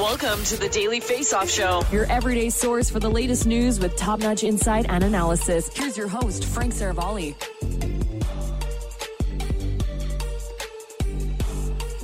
Welcome 0.00 0.42
to 0.44 0.56
the 0.56 0.70
Daily 0.70 0.98
Face 0.98 1.34
Off 1.34 1.50
Show. 1.50 1.82
Your 1.92 2.06
everyday 2.06 2.48
source 2.48 2.88
for 2.88 2.98
the 2.98 3.10
latest 3.10 3.46
news 3.46 3.78
with 3.78 3.94
top 3.96 4.20
notch 4.20 4.44
insight 4.44 4.86
and 4.88 5.04
analysis. 5.04 5.68
Here's 5.76 5.94
your 5.94 6.08
host, 6.08 6.46
Frank 6.46 6.72
Seravalli. 6.72 7.36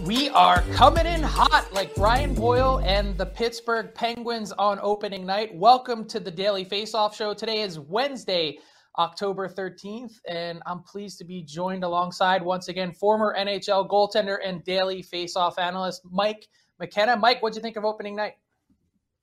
We 0.05 0.29
are 0.29 0.61
coming 0.75 1.07
in 1.07 1.23
hot 1.23 1.69
like 1.73 1.95
Brian 1.95 2.35
Boyle 2.35 2.83
and 2.85 3.17
the 3.17 3.25
Pittsburgh 3.25 3.95
Penguins 3.95 4.53
on 4.53 4.79
opening 4.83 5.25
night. 5.25 5.55
Welcome 5.55 6.07
to 6.09 6.21
the 6.21 6.31
Daily 6.31 6.65
Face 6.65 6.93
Off 6.93 7.17
Show. 7.17 7.33
Today 7.33 7.63
is 7.63 7.79
Wednesday, 7.79 8.59
October 8.99 9.49
13th, 9.49 10.21
and 10.29 10.61
I'm 10.67 10.83
pleased 10.83 11.17
to 11.21 11.25
be 11.25 11.43
joined 11.43 11.83
alongside 11.83 12.43
once 12.43 12.69
again 12.69 12.93
former 12.93 13.35
NHL 13.35 13.89
goaltender 13.89 14.37
and 14.45 14.63
Daily 14.65 15.01
Face 15.01 15.35
Off 15.35 15.59
analyst 15.59 16.03
Mike 16.11 16.47
McKenna. 16.79 17.17
Mike, 17.17 17.43
what'd 17.43 17.57
you 17.57 17.63
think 17.63 17.77
of 17.77 17.85
opening 17.85 18.17
night? 18.17 18.35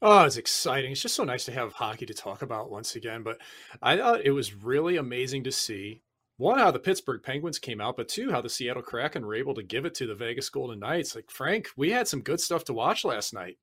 Oh, 0.02 0.26
it's 0.26 0.38
exciting. 0.38 0.92
It's 0.92 1.02
just 1.02 1.16
so 1.16 1.24
nice 1.24 1.46
to 1.46 1.54
have 1.54 1.74
hockey 1.74 2.06
to 2.06 2.14
talk 2.14 2.42
about 2.42 2.70
once 2.70 2.96
again. 2.96 3.24
But 3.24 3.38
I 3.82 3.98
thought 3.98 4.26
it 4.26 4.32
was 4.32 4.54
really 4.54 4.98
amazing 4.98 5.46
to 5.46 5.52
see 5.52 6.02
one, 6.38 6.58
how 6.58 6.72
the 6.72 6.80
Pittsburgh 6.80 7.22
Penguins 7.24 7.60
came 7.60 7.80
out, 7.80 7.96
but 7.96 8.10
two, 8.10 8.32
how 8.32 8.42
the 8.42 8.50
Seattle 8.50 8.82
Kraken 8.82 9.26
were 9.26 9.36
able 9.36 9.54
to 9.54 9.64
give 9.64 9.86
it 9.86 9.94
to 9.96 10.08
the 10.08 10.16
Vegas 10.16 10.50
Golden 10.50 10.80
Knights. 10.80 11.16
Like, 11.16 11.30
Frank, 11.30 11.70
we 11.78 11.92
had 11.92 12.08
some 12.08 12.22
good 12.22 12.42
stuff 12.42 12.66
to 12.66 12.74
watch 12.74 13.06
last 13.06 13.34
night. 13.34 13.58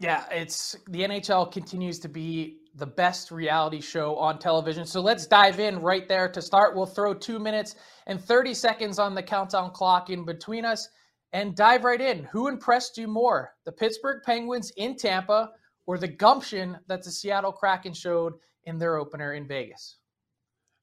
Yeah, 0.00 0.24
it's 0.30 0.76
the 0.88 1.00
NHL 1.00 1.52
continues 1.52 1.98
to 2.00 2.08
be 2.08 2.58
the 2.74 2.86
best 2.86 3.30
reality 3.30 3.80
show 3.80 4.16
on 4.16 4.38
television. 4.38 4.84
So 4.86 5.00
let's 5.00 5.26
dive 5.26 5.60
in 5.60 5.80
right 5.80 6.08
there 6.08 6.28
to 6.28 6.42
start. 6.42 6.74
We'll 6.74 6.86
throw 6.86 7.14
two 7.14 7.38
minutes 7.38 7.76
and 8.06 8.20
30 8.20 8.54
seconds 8.54 8.98
on 8.98 9.14
the 9.14 9.22
countdown 9.22 9.70
clock 9.70 10.10
in 10.10 10.24
between 10.24 10.64
us 10.64 10.88
and 11.32 11.54
dive 11.54 11.84
right 11.84 12.00
in. 12.00 12.24
Who 12.24 12.48
impressed 12.48 12.98
you 12.98 13.06
more, 13.06 13.54
the 13.64 13.72
Pittsburgh 13.72 14.22
Penguins 14.24 14.72
in 14.76 14.96
Tampa 14.96 15.52
or 15.86 15.98
the 15.98 16.08
gumption 16.08 16.78
that 16.86 17.02
the 17.02 17.10
Seattle 17.10 17.52
Kraken 17.52 17.92
showed 17.92 18.34
in 18.64 18.78
their 18.78 18.96
opener 18.96 19.34
in 19.34 19.46
Vegas? 19.46 19.96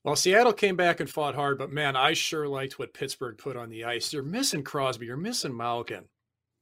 Well, 0.04 0.16
Seattle 0.16 0.54
came 0.54 0.78
back 0.78 1.00
and 1.00 1.10
fought 1.10 1.36
hard, 1.36 1.58
but 1.58 1.72
man, 1.72 1.96
I 1.96 2.14
sure 2.14 2.48
liked 2.48 2.80
what 2.80 2.94
Pittsburgh 2.94 3.38
put 3.38 3.58
on 3.58 3.70
the 3.70 3.84
ice. 3.84 4.14
You're 4.14 4.24
missing 4.24 4.64
Crosby, 4.64 5.06
you're 5.06 5.18
missing 5.18 5.56
Malkin. 5.56 6.06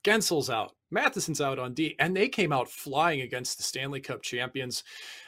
Guentzel's 0.04 0.50
out, 0.50 0.74
Matheson's 0.92 1.42
out 1.42 1.60
on 1.60 1.74
D, 1.74 1.96
and 2.00 2.16
they 2.16 2.28
came 2.28 2.52
out 2.52 2.70
flying 2.70 3.22
against 3.22 3.58
the 3.58 3.64
Stanley 3.64 4.00
Cup 4.00 4.22
champions. 4.22 4.84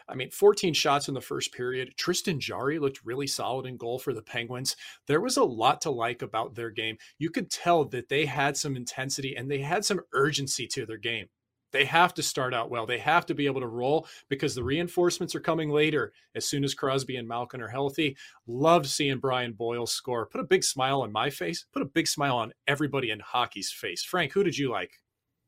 I 0.10 0.16
mean, 0.16 0.32
14 0.32 0.74
shots 0.74 1.08
in 1.08 1.14
the 1.14 1.22
first 1.22 1.54
period. 1.54 1.94
Tristan 1.98 2.40
Jarry 2.40 2.80
looked 2.80 3.06
really 3.06 3.28
solid 3.28 3.66
in 3.66 3.78
goal 3.78 4.00
for 4.00 4.14
the 4.14 4.22
Penguins. 4.22 4.76
There 5.08 5.22
was 5.22 5.38
a 5.38 5.44
lot 5.44 5.82
to 5.82 5.92
like 5.92 6.22
about 6.22 6.56
their 6.56 6.70
game. 6.70 6.98
You 7.20 7.30
could 7.30 7.52
tell 7.52 7.86
that 7.86 8.10
they 8.10 8.26
had 8.26 8.56
some 8.56 8.76
intensity 8.76 9.36
and 9.36 9.50
they 9.50 9.60
had 9.60 9.84
some 9.84 10.02
urgency 10.14 10.68
to 10.68 10.86
their 10.86 10.98
game. 10.98 11.28
They 11.72 11.86
have 11.86 12.14
to 12.14 12.24
start 12.24 12.54
out 12.54 12.70
well. 12.70 12.86
They 12.86 13.00
have 13.00 13.26
to 13.26 13.36
be 13.36 13.46
able 13.46 13.62
to 13.62 13.68
roll 13.68 14.08
because 14.30 14.56
the 14.56 14.64
reinforcements 14.64 15.36
are 15.36 15.42
coming 15.42 15.70
later 15.70 16.14
as 16.34 16.46
soon 16.46 16.64
as 16.64 16.74
Crosby 16.74 17.18
and 17.18 17.28
Malkin 17.28 17.62
are 17.62 17.68
healthy. 17.68 18.16
Love 18.48 18.88
seeing 18.88 19.20
Brian 19.20 19.52
Boyle 19.52 19.86
score. 19.86 20.28
Put 20.28 20.42
a 20.42 20.46
big 20.46 20.64
smile 20.64 21.02
on 21.02 21.12
my 21.12 21.30
face. 21.30 21.66
Put 21.74 21.82
a 21.82 21.86
big 21.86 22.08
smile 22.08 22.38
on 22.38 22.54
everybody 22.68 23.12
in 23.12 23.20
hockey's 23.20 23.72
face. 23.72 24.04
Frank, 24.04 24.32
who 24.32 24.44
did 24.44 24.58
you 24.58 24.72
like? 24.72 24.92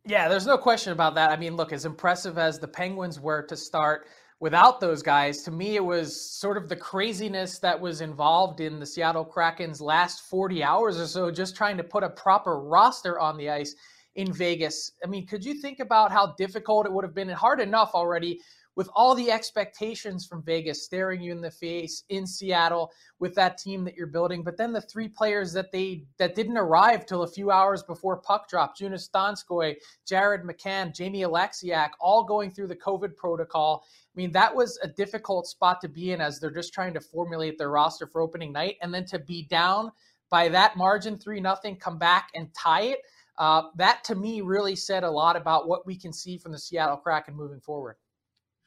Yeah, 0.06 0.28
there's 0.28 0.48
no 0.48 0.58
question 0.58 0.92
about 0.92 1.16
that. 1.16 1.32
I 1.32 1.38
mean, 1.38 1.56
look, 1.56 1.72
as 1.72 1.86
impressive 1.86 2.38
as 2.38 2.60
the 2.60 2.68
Penguins 2.68 3.20
were 3.20 3.44
to 3.44 3.56
start, 3.56 4.08
without 4.40 4.80
those 4.80 5.02
guys, 5.02 5.44
to 5.44 5.52
me, 5.52 5.76
it 5.76 5.84
was 5.84 6.20
sort 6.20 6.58
of 6.58 6.70
the 6.70 6.76
craziness 6.76 7.60
that 7.60 7.80
was 7.80 8.02
involved 8.02 8.62
in 8.62 8.80
the 8.80 8.86
Seattle 8.86 9.26
Kraken's 9.26 9.82
last 9.82 10.22
40 10.30 10.64
hours 10.64 11.00
or 11.00 11.08
so, 11.08 11.30
just 11.30 11.56
trying 11.56 11.78
to 11.78 11.84
put 11.84 12.04
a 12.04 12.10
proper 12.10 12.60
roster 12.60 13.20
on 13.20 13.38
the 13.38 13.50
ice 13.50 13.76
in 14.16 14.32
Vegas. 14.34 14.94
I 15.04 15.08
mean, 15.08 15.28
could 15.28 15.44
you 15.44 15.56
think 15.56 15.80
about 15.80 16.12
how 16.12 16.34
difficult 16.38 16.86
it 16.86 16.92
would 16.92 17.04
have 17.04 17.14
been? 17.14 17.30
Hard 17.30 17.60
enough 17.60 17.92
already 17.94 18.40
with 18.80 18.90
all 18.96 19.14
the 19.14 19.30
expectations 19.30 20.26
from 20.26 20.42
Vegas 20.42 20.86
staring 20.86 21.22
you 21.22 21.34
in 21.34 21.42
the 21.42 21.52
face 21.52 22.06
in 22.08 22.26
Seattle 22.26 22.90
with 23.20 23.36
that 23.36 23.58
team 23.58 23.84
that 23.84 23.94
you're 23.94 24.08
building, 24.08 24.42
but 24.42 24.56
then 24.56 24.72
the 24.72 24.80
three 24.80 25.10
players 25.10 25.52
that 25.52 25.70
they 25.70 26.06
that 26.18 26.34
didn't 26.34 26.58
arrive 26.58 27.06
till 27.06 27.24
a 27.24 27.28
few 27.28 27.52
hours 27.52 27.84
before 27.84 28.22
puck 28.22 28.48
drop, 28.48 28.78
Joonas 28.78 29.10
Donskoi, 29.12 29.76
Jared 30.08 30.44
McCann, 30.44 30.96
Jamie 30.96 31.24
Oleksiak, 31.24 31.90
all 32.00 32.24
going 32.24 32.52
through 32.52 32.68
the 32.68 32.76
COVID 32.78 33.18
protocol. 33.18 33.84
I 33.86 34.16
mean, 34.16 34.32
that 34.32 34.56
was 34.56 34.80
a 34.82 34.88
difficult 34.88 35.46
spot 35.46 35.82
to 35.82 35.90
be 35.90 36.14
in 36.14 36.22
as 36.22 36.40
they're 36.40 36.50
just 36.50 36.74
trying 36.74 36.94
to 36.94 37.02
formulate 37.02 37.58
their 37.58 37.72
roster 37.72 38.08
for 38.08 38.22
opening 38.22 38.54
night, 38.54 38.78
and 38.82 38.94
then 38.94 39.04
to 39.08 39.20
be 39.20 39.44
down 39.50 39.92
by 40.30 40.48
that 40.48 40.78
margin, 40.78 41.18
three 41.18 41.42
nothing, 41.42 41.76
come 41.76 41.98
back 41.98 42.30
and 42.34 42.48
tie 42.54 42.84
it. 42.84 43.00
Uh, 43.38 43.64
that 43.76 44.06
to 44.06 44.16
me 44.16 44.40
really 44.40 44.78
said 44.78 45.04
a 45.04 45.12
lot 45.12 45.36
about 45.36 45.68
what 45.68 45.86
we 45.86 45.98
can 45.98 46.14
see 46.14 46.38
from 46.38 46.54
the 46.54 46.60
Seattle 46.60 46.96
Kraken 46.96 47.36
moving 47.36 47.60
forward. 47.60 47.98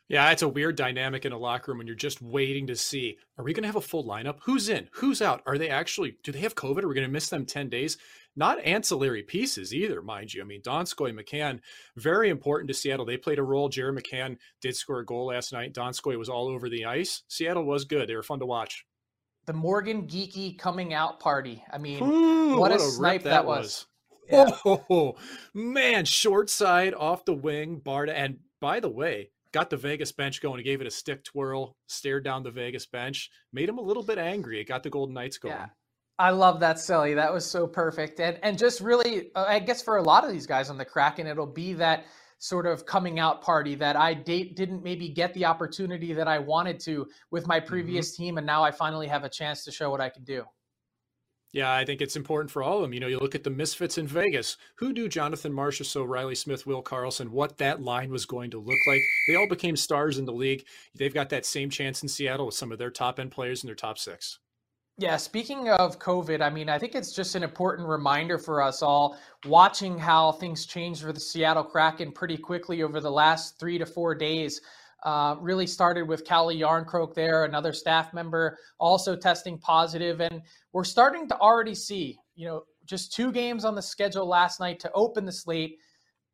Yeah, 0.09 0.31
it's 0.31 0.43
a 0.43 0.49
weird 0.49 0.77
dynamic 0.77 1.25
in 1.25 1.33
a 1.33 1.39
locker 1.39 1.71
room 1.71 1.79
when 1.79 1.87
you're 1.87 1.97
just 1.97 2.21
waiting 2.21 2.67
to 2.67 2.77
see 2.77 3.17
are 3.39 3.45
we 3.45 3.55
going 3.55 3.63
to 3.63 3.69
have 3.69 3.77
a 3.77 3.81
full 3.81 4.05
lineup? 4.05 4.39
Who's 4.45 4.69
in? 4.69 4.89
Who's 4.95 5.23
out? 5.23 5.43
Are 5.47 5.57
they 5.57 5.71
actually, 5.71 6.17
do 6.23 6.33
they 6.33 6.41
have 6.41 6.55
COVID? 6.55 6.83
Are 6.83 6.89
we 6.89 6.95
going 6.95 7.07
to 7.07 7.13
miss 7.13 7.31
them 7.31 7.47
10 7.47 7.71
days? 7.71 7.97
Not 8.37 8.61
ancillary 8.61 9.23
pieces 9.23 9.75
either, 9.75 10.03
mind 10.03 10.33
you. 10.35 10.43
I 10.43 10.45
mean, 10.45 10.63
Donskoi, 10.63 11.19
McCann, 11.19 11.61
very 11.97 12.29
important 12.31 12.69
to 12.69 12.75
Seattle. 12.75 13.05
They 13.07 13.17
played 13.17 13.39
a 13.39 13.43
role. 13.43 13.69
Jared 13.69 13.97
McCann 13.97 14.37
did 14.61 14.77
score 14.77 15.01
a 15.01 15.05
goal 15.07 15.27
last 15.27 15.53
night. 15.53 15.75
Donskoi 15.75 16.19
was 16.19 16.29
all 16.29 16.49
over 16.49 16.69
the 16.69 16.85
ice. 16.85 17.23
Seattle 17.29 17.65
was 17.65 17.85
good. 17.85 18.09
They 18.09 18.17
were 18.17 18.23
fun 18.23 18.41
to 18.41 18.47
watch. 18.47 18.85
the 19.47 19.53
Morgan 19.53 20.07
Geekie 20.07 20.59
coming 20.59 20.95
out 20.95 21.21
party. 21.21 21.63
I 21.73 21.79
mean, 21.79 22.03
Ooh, 22.03 22.51
what, 22.59 22.71
what 22.71 22.73
a 22.73 22.79
snipe 22.81 23.23
that 23.25 23.31
that 23.31 23.47
was. 23.47 23.65
was. 23.65 23.87
Yeah. 24.31 24.51
Oh 24.89 25.17
man, 25.53 26.05
short 26.05 26.49
side 26.49 26.95
off 26.95 27.25
the 27.25 27.35
wing, 27.35 27.81
Barta. 27.85 28.13
And 28.15 28.39
by 28.61 28.79
the 28.81 28.89
way, 28.89 29.32
got 29.53 29.71
the 29.71 29.77
Vegas 29.77 30.13
bench 30.13 30.41
going. 30.41 30.59
He 30.59 30.65
gave 30.65 30.81
it 30.81 30.87
a 30.87 30.91
stick 30.91 31.25
twirl, 31.25 31.77
stared 31.87 32.25
down 32.25 32.43
the 32.43 32.51
Vegas 32.51 32.87
bench, 32.87 33.31
made 33.53 33.69
him 33.69 33.79
a 33.79 33.83
little 33.83 34.03
bit 34.03 34.19
angry. 34.19 34.61
It 34.61 34.65
got 34.65 34.83
the 34.83 34.91
Golden 34.91 35.15
Knights 35.15 35.39
going. 35.39 35.55
Yeah. 35.55 35.67
I 36.19 36.31
love 36.31 36.61
that 36.61 36.79
silly. 36.79 37.15
That 37.15 37.33
was 37.33 37.45
so 37.45 37.67
perfect. 37.67 38.21
And 38.21 38.39
and 38.43 38.59
just 38.59 38.81
really 38.81 39.31
uh, 39.35 39.45
I 39.49 39.59
guess 39.59 39.83
for 39.83 39.97
a 39.97 40.03
lot 40.03 40.25
of 40.25 40.31
these 40.31 40.47
guys 40.47 40.71
on 40.71 40.79
the 40.79 40.85
Kraken 40.85 41.27
it'll 41.27 41.47
be 41.47 41.73
that 41.75 42.05
sort 42.39 42.67
of 42.67 42.85
coming 42.87 43.19
out 43.19 43.41
party 43.41 43.75
that 43.77 43.97
I 43.97 44.15
date 44.15 44.57
didn't 44.57 44.83
maybe 44.83 45.09
get 45.09 45.33
the 45.35 45.45
opportunity 45.45 46.13
that 46.13 46.29
I 46.29 46.39
wanted 46.39 46.81
to 46.81 47.07
with 47.31 47.47
my 47.47 47.61
previous 47.61 48.17
team 48.17 48.37
and 48.37 48.47
now 48.47 48.63
I 48.63 48.73
finally 48.73 49.07
have 49.07 49.25
a 49.25 49.29
chance 49.29 49.65
to 49.65 49.73
show 49.73 49.91
what 49.91 50.01
I 50.01 50.09
can 50.09 50.25
do. 50.25 50.45
Yeah, 51.53 51.71
I 51.71 51.85
think 51.85 52.01
it's 52.01 52.17
important 52.17 52.51
for 52.51 52.63
all 52.63 52.77
of 52.77 52.83
them. 52.83 52.95
You 52.95 53.01
know, 53.01 53.09
you 53.09 53.19
look 53.19 53.35
at 53.35 53.45
the 53.45 53.51
misfits 53.51 53.99
in 53.99 54.07
Vegas. 54.07 54.57
Who 54.77 54.93
knew 54.93 55.07
Jonathan 55.07 55.53
Marchessault, 55.53 56.09
Reilly 56.09 56.35
Smith, 56.35 56.67
Will 56.67 56.83
Karlsson, 56.83 57.29
what 57.29 57.59
that 57.59 57.83
line 57.83 58.11
was 58.11 58.25
going 58.25 58.51
to 58.53 58.59
look 58.59 58.79
like? 58.87 59.03
They 59.29 59.35
all 59.35 59.49
became 59.49 59.77
stars 59.77 60.19
in 60.19 60.25
the 60.25 60.33
league. 60.33 60.65
They've 60.95 61.13
got 61.13 61.29
that 61.29 61.45
same 61.45 61.69
chance 61.69 62.03
in 62.03 62.09
Seattle 62.09 62.47
with 62.47 62.55
some 62.55 62.73
of 62.73 62.79
their 62.79 62.91
top 62.91 63.21
end 63.21 63.33
players 63.33 63.63
in 63.63 63.69
their 63.69 63.77
top 63.77 63.99
six. 63.99 64.39
Yeah, 64.97 65.17
speaking 65.19 65.69
of 65.69 65.99
COVID, 65.99 66.41
I 66.41 66.49
mean, 66.49 66.69
I 66.69 66.79
think 66.79 66.95
it's 66.95 67.13
just 67.13 67.35
an 67.35 67.43
important 67.43 67.89
reminder 67.89 68.39
for 68.39 68.63
us 68.63 68.83
all 68.83 69.19
watching 69.47 69.99
how 69.99 70.33
things 70.33 70.65
changed 70.65 71.03
for 71.03 71.13
the 71.13 71.21
Seattle 71.21 71.65
Kraken 71.65 72.13
pretty 72.13 72.37
quickly 72.39 72.83
over 72.83 73.01
the 73.01 73.11
last 73.11 73.59
three 73.59 73.79
to 73.79 73.87
four 73.87 74.15
days. 74.15 74.61
Uh, 75.05 75.35
really 75.41 75.67
started 75.67 76.07
with 76.07 76.25
Calle 76.25 76.55
Järnkrok 76.55 77.13
there, 77.13 77.45
another 77.45 77.73
staff 77.73 78.15
member 78.15 78.57
also 78.79 79.17
testing 79.17 79.59
positive, 79.59 80.21
and 80.21 80.41
we're 80.73 80.85
starting 80.85 81.27
to 81.29 81.37
already 81.39 81.75
see, 81.75 82.17
you 82.37 82.47
know, 82.47 82.63
just 82.85 83.13
two 83.13 83.33
games 83.33 83.65
on 83.65 83.75
the 83.75 83.83
schedule 83.83 84.27
last 84.27 84.61
night 84.61 84.79
to 84.79 84.93
open 84.93 85.25
the 85.25 85.33
slate, 85.33 85.79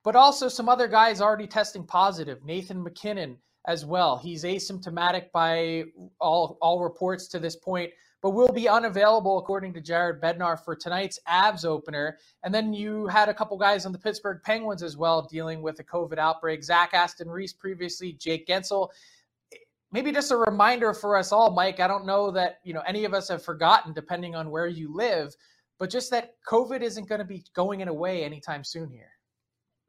but 0.05 0.17
also 0.17 0.49
some 0.49 0.69
other 0.69 0.87
guys 0.87 1.23
already 1.23 1.47
testing 1.47 1.85
positive. 1.85 2.45
Nathan 2.45 2.83
MacKinnon 2.83 3.39
as 3.67 3.87
well. 3.87 4.19
He's 4.19 4.45
asymptomatic 4.45 5.31
by 5.33 5.85
all 6.21 6.59
all 6.61 6.83
reports 6.83 7.29
to 7.29 7.39
this 7.39 7.57
point 7.57 7.91
but 8.23 8.31
will 8.31 8.53
be 8.53 8.69
unavailable 8.69 9.39
according 9.39 9.73
to 9.75 9.81
Jared 9.81 10.21
Bednar 10.21 10.63
for 10.63 10.75
tonight's 10.75 11.19
Avs 11.29 11.65
opener. 11.65 12.19
And 12.43 12.55
then 12.55 12.73
you 12.73 13.07
had 13.07 13.29
a 13.29 13.35
couple 13.35 13.57
guys 13.57 13.87
on 13.87 13.93
the 13.93 13.99
Pittsburgh 13.99 14.41
Penguins 14.43 14.83
as 14.83 14.97
well 14.97 15.23
dealing 15.23 15.63
with 15.63 15.79
a 15.81 15.85
COVID 15.85 16.19
outbreak. 16.19 16.65
Zach 16.65 16.95
Aston 16.95 17.29
Reese 17.29 17.53
previously, 17.53 18.13
Jake 18.13 18.47
Guentzel. 18.47 18.89
Maybe 19.93 20.13
just 20.13 20.33
a 20.33 20.37
reminder 20.37 20.93
for 20.93 21.17
us 21.17 21.33
all, 21.33 21.51
Mike. 21.51 21.81
I 21.81 21.87
don't 21.87 22.07
know 22.07 22.31
that 22.33 22.59
you 22.65 22.75
know 22.75 22.83
any 22.87 23.05
of 23.05 23.15
us 23.15 23.29
have 23.29 23.43
forgotten, 23.43 23.95
depending 23.95 24.35
on 24.35 24.51
where 24.51 24.67
you 24.67 24.95
live, 24.95 25.35
but 25.79 25.89
just 25.89 26.11
that 26.11 26.35
COVID 26.47 26.83
isn't 26.83 27.09
going 27.09 27.21
to 27.21 27.25
be 27.25 27.45
going 27.55 27.87
away 27.87 28.23
anytime 28.23 28.65
soon 28.65 28.91
here 28.91 29.13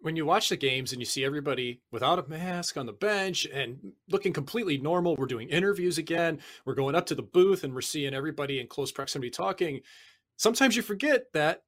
when 0.01 0.15
you 0.15 0.25
watch 0.25 0.49
the 0.49 0.57
games 0.57 0.91
and 0.91 1.01
you 1.01 1.05
see 1.05 1.25
everybody 1.25 1.81
without 1.91 2.19
a 2.19 2.29
mask 2.29 2.77
on 2.77 2.85
the 2.85 2.93
bench 2.93 3.45
and 3.45 3.93
looking 4.09 4.33
completely 4.33 4.77
normal, 4.77 5.15
we're 5.15 5.25
doing 5.25 5.49
interviews 5.49 5.97
again, 5.97 6.39
we're 6.65 6.75
going 6.75 6.95
up 6.95 7.05
to 7.07 7.15
the 7.15 7.21
booth 7.21 7.63
and 7.63 7.73
we're 7.73 7.81
seeing 7.81 8.13
everybody 8.13 8.59
in 8.59 8.67
close 8.67 8.91
proximity 8.91 9.29
talking. 9.29 9.81
Sometimes 10.37 10.75
you 10.75 10.81
forget 10.81 11.25
that 11.33 11.63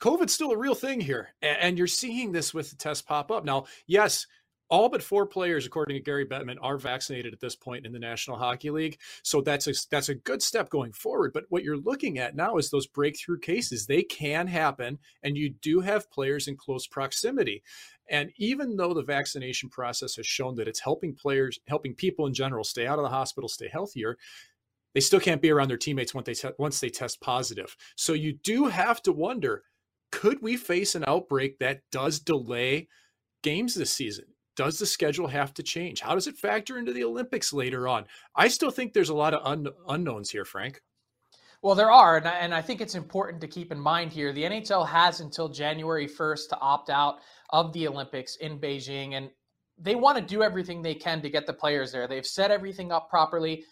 COVID's 0.00 0.32
still 0.32 0.52
a 0.52 0.56
real 0.58 0.74
thing 0.74 1.00
here. 1.00 1.28
And 1.42 1.76
you're 1.78 1.86
seeing 1.86 2.32
this 2.32 2.54
with 2.54 2.70
the 2.70 2.76
test 2.76 3.06
pop 3.06 3.30
up. 3.30 3.44
Now, 3.44 3.66
yes, 3.86 4.26
all 4.68 4.88
but 4.88 5.02
four 5.02 5.26
players, 5.26 5.66
according 5.66 5.96
to 5.96 6.02
Gary 6.02 6.26
Bettman, 6.26 6.56
are 6.60 6.78
vaccinated 6.78 7.32
at 7.32 7.40
this 7.40 7.54
point 7.54 7.86
in 7.86 7.92
the 7.92 7.98
National 7.98 8.36
Hockey 8.36 8.70
League. 8.70 8.98
So 9.22 9.40
that's 9.40 9.66
a, 9.68 9.74
that's 9.90 10.08
a 10.08 10.14
good 10.14 10.42
step 10.42 10.70
going 10.70 10.92
forward. 10.92 11.32
But 11.32 11.44
what 11.48 11.62
you're 11.62 11.76
looking 11.76 12.18
at 12.18 12.34
now 12.34 12.56
is 12.56 12.70
those 12.70 12.86
breakthrough 12.86 13.38
cases. 13.38 13.86
They 13.86 14.02
can 14.02 14.46
happen, 14.46 14.98
and 15.22 15.36
you 15.36 15.50
do 15.50 15.80
have 15.80 16.10
players 16.10 16.48
in 16.48 16.56
close 16.56 16.86
proximity. 16.86 17.62
And 18.08 18.30
even 18.36 18.76
though 18.76 18.94
the 18.94 19.02
vaccination 19.02 19.68
process 19.68 20.16
has 20.16 20.26
shown 20.26 20.54
that 20.56 20.68
it's 20.68 20.80
helping 20.80 21.14
players, 21.14 21.58
helping 21.66 21.94
people 21.94 22.26
in 22.26 22.34
general 22.34 22.64
stay 22.64 22.86
out 22.86 22.98
of 22.98 23.02
the 23.02 23.08
hospital, 23.10 23.48
stay 23.48 23.68
healthier, 23.68 24.16
they 24.94 25.00
still 25.00 25.20
can't 25.20 25.42
be 25.42 25.50
around 25.50 25.68
their 25.68 25.76
teammates 25.76 26.14
once 26.14 26.26
they 26.26 26.34
te- 26.34 26.54
once 26.58 26.80
they 26.80 26.88
test 26.88 27.20
positive. 27.20 27.76
So 27.96 28.14
you 28.14 28.32
do 28.32 28.66
have 28.66 29.02
to 29.02 29.12
wonder: 29.12 29.64
could 30.10 30.40
we 30.40 30.56
face 30.56 30.94
an 30.94 31.04
outbreak 31.06 31.58
that 31.58 31.82
does 31.92 32.18
delay 32.18 32.88
games 33.42 33.74
this 33.74 33.92
season? 33.92 34.26
Does 34.56 34.78
the 34.78 34.86
schedule 34.86 35.28
have 35.28 35.54
to 35.54 35.62
change? 35.62 36.00
How 36.00 36.14
does 36.14 36.26
it 36.26 36.36
factor 36.36 36.78
into 36.78 36.92
the 36.92 37.04
Olympics 37.04 37.52
later 37.52 37.86
on? 37.86 38.06
I 38.34 38.48
still 38.48 38.70
think 38.70 38.92
there's 38.92 39.10
a 39.10 39.14
lot 39.14 39.34
of 39.34 39.46
un- 39.46 39.72
unknowns 39.88 40.30
here, 40.30 40.44
Frank. 40.44 40.80
Well, 41.62 41.74
there 41.74 41.90
are, 41.90 42.16
and 42.16 42.28
I, 42.28 42.32
and 42.38 42.54
I 42.54 42.62
think 42.62 42.80
it's 42.80 42.94
important 42.94 43.40
to 43.40 43.48
keep 43.48 43.72
in 43.72 43.80
mind 43.80 44.12
here. 44.12 44.32
The 44.32 44.44
NHL 44.44 44.86
has 44.88 45.20
until 45.20 45.48
January 45.48 46.06
1st 46.06 46.48
to 46.50 46.58
opt 46.58 46.90
out 46.90 47.16
of 47.50 47.72
the 47.72 47.88
Olympics 47.88 48.36
in 48.36 48.58
Beijing, 48.58 49.14
and 49.14 49.30
they 49.78 49.94
want 49.94 50.16
to 50.18 50.24
do 50.24 50.42
everything 50.42 50.80
they 50.80 50.94
can 50.94 51.20
to 51.22 51.30
get 51.30 51.46
the 51.46 51.52
players 51.52 51.92
there. 51.92 52.08
They've 52.08 52.26
set 52.26 52.50
everything 52.50 52.92
up 52.92 53.08
properly. 53.10 53.64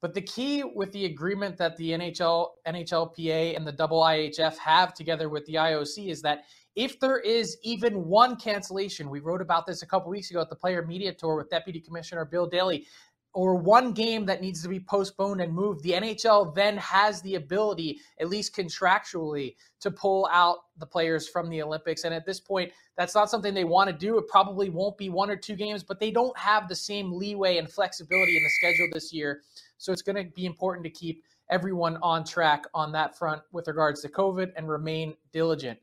But 0.00 0.14
the 0.14 0.22
key 0.22 0.64
with 0.64 0.90
the 0.92 1.04
agreement 1.04 1.56
that 1.58 1.76
the 1.76 1.90
NHL, 1.90 2.48
NHLPA, 2.66 3.56
and 3.56 3.66
the 3.66 3.72
IIHF 3.72 4.58
have 4.58 4.94
together 4.94 5.28
with 5.28 5.46
the 5.46 5.54
IOC 5.54 6.10
is 6.10 6.22
that 6.22 6.42
if 6.74 6.98
there 7.00 7.18
is 7.18 7.58
even 7.62 8.06
one 8.06 8.36
cancellation, 8.36 9.10
we 9.10 9.20
wrote 9.20 9.42
about 9.42 9.66
this 9.66 9.82
a 9.82 9.86
couple 9.86 10.10
weeks 10.10 10.30
ago 10.30 10.40
at 10.40 10.48
the 10.48 10.56
Player 10.56 10.84
Media 10.84 11.12
Tour 11.12 11.36
with 11.36 11.50
Deputy 11.50 11.80
Commissioner 11.80 12.24
Bill 12.24 12.46
Daly, 12.46 12.86
or 13.34 13.54
one 13.54 13.92
game 13.92 14.26
that 14.26 14.42
needs 14.42 14.62
to 14.62 14.68
be 14.68 14.78
postponed 14.78 15.40
and 15.40 15.52
moved, 15.52 15.82
the 15.82 15.92
NHL 15.92 16.54
then 16.54 16.76
has 16.76 17.22
the 17.22 17.36
ability, 17.36 17.98
at 18.20 18.28
least 18.28 18.54
contractually, 18.54 19.56
to 19.80 19.90
pull 19.90 20.28
out 20.30 20.58
the 20.78 20.84
players 20.84 21.28
from 21.28 21.48
the 21.48 21.62
Olympics. 21.62 22.04
And 22.04 22.14
at 22.14 22.26
this 22.26 22.40
point, 22.40 22.72
that's 22.96 23.14
not 23.14 23.30
something 23.30 23.54
they 23.54 23.64
want 23.64 23.88
to 23.88 23.96
do. 23.96 24.18
It 24.18 24.28
probably 24.28 24.68
won't 24.68 24.98
be 24.98 25.08
one 25.08 25.30
or 25.30 25.36
two 25.36 25.56
games, 25.56 25.82
but 25.82 25.98
they 25.98 26.10
don't 26.10 26.36
have 26.36 26.68
the 26.68 26.76
same 26.76 27.10
leeway 27.10 27.56
and 27.56 27.70
flexibility 27.70 28.36
in 28.36 28.42
the 28.42 28.50
schedule 28.50 28.88
this 28.92 29.14
year. 29.14 29.40
So 29.78 29.92
it's 29.92 30.02
going 30.02 30.16
to 30.16 30.30
be 30.34 30.44
important 30.44 30.84
to 30.84 30.90
keep 30.90 31.24
everyone 31.48 31.96
on 32.02 32.24
track 32.24 32.64
on 32.74 32.92
that 32.92 33.16
front 33.16 33.40
with 33.50 33.66
regards 33.66 34.02
to 34.02 34.08
COVID 34.08 34.52
and 34.56 34.68
remain 34.68 35.14
diligent. 35.32 35.78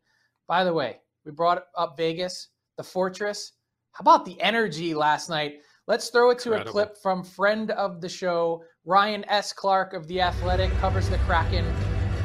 By 0.49 0.63
the 0.63 0.73
way, 0.73 0.97
we 1.25 1.31
brought 1.31 1.65
up 1.77 1.95
Vegas, 1.95 2.47
the 2.75 2.83
Fortress. 2.83 3.53
How 3.91 4.01
about 4.01 4.25
the 4.25 4.41
energy 4.41 4.95
last 4.95 5.29
night? 5.29 5.59
Let's 5.87 6.09
throw 6.09 6.31
it 6.31 6.39
to 6.39 6.53
Incredible. 6.53 6.69
a 6.69 6.71
clip 6.71 6.97
from 6.97 7.23
friend 7.23 7.69
of 7.69 8.01
the 8.01 8.09
show, 8.09 8.63
Ryan 8.83 9.23
S. 9.29 9.53
Clark 9.53 9.93
of 9.93 10.07
The 10.07 10.21
Athletic, 10.21 10.71
covers 10.79 11.07
the 11.07 11.19
Kraken 11.19 11.71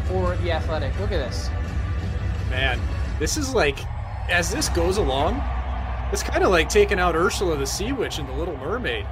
for 0.06 0.36
The 0.36 0.52
Athletic. 0.52 0.98
Look 1.00 1.12
at 1.12 1.18
this. 1.18 1.50
Man, 2.48 2.80
this 3.18 3.36
is 3.36 3.54
like, 3.54 3.78
as 4.30 4.50
this 4.50 4.70
goes 4.70 4.96
along, 4.96 5.34
it's 6.10 6.22
kind 6.22 6.44
of 6.44 6.50
like 6.50 6.70
taking 6.70 6.98
out 6.98 7.14
Ursula 7.14 7.58
the 7.58 7.66
Sea 7.66 7.92
Witch 7.92 8.18
in 8.18 8.26
The 8.26 8.32
Little 8.32 8.56
Mermaid. 8.56 9.06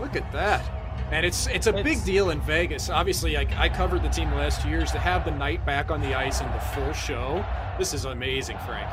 Look 0.00 0.16
at 0.16 0.32
that. 0.32 0.68
And 1.10 1.26
it's 1.26 1.48
it's 1.48 1.66
a 1.66 1.74
it's, 1.74 1.82
big 1.82 2.04
deal 2.04 2.30
in 2.30 2.40
Vegas. 2.42 2.88
Obviously, 2.88 3.36
I, 3.36 3.46
I 3.56 3.68
covered 3.68 4.04
the 4.04 4.08
team 4.08 4.32
last 4.32 4.64
years 4.64 4.92
to 4.92 4.98
have 5.00 5.24
the 5.24 5.32
night 5.32 5.66
back 5.66 5.90
on 5.90 6.00
the 6.00 6.14
ice 6.14 6.40
and 6.40 6.54
the 6.54 6.60
full 6.60 6.92
show. 6.92 7.44
This 7.78 7.92
is 7.92 8.04
amazing, 8.04 8.58
Frank. 8.58 8.88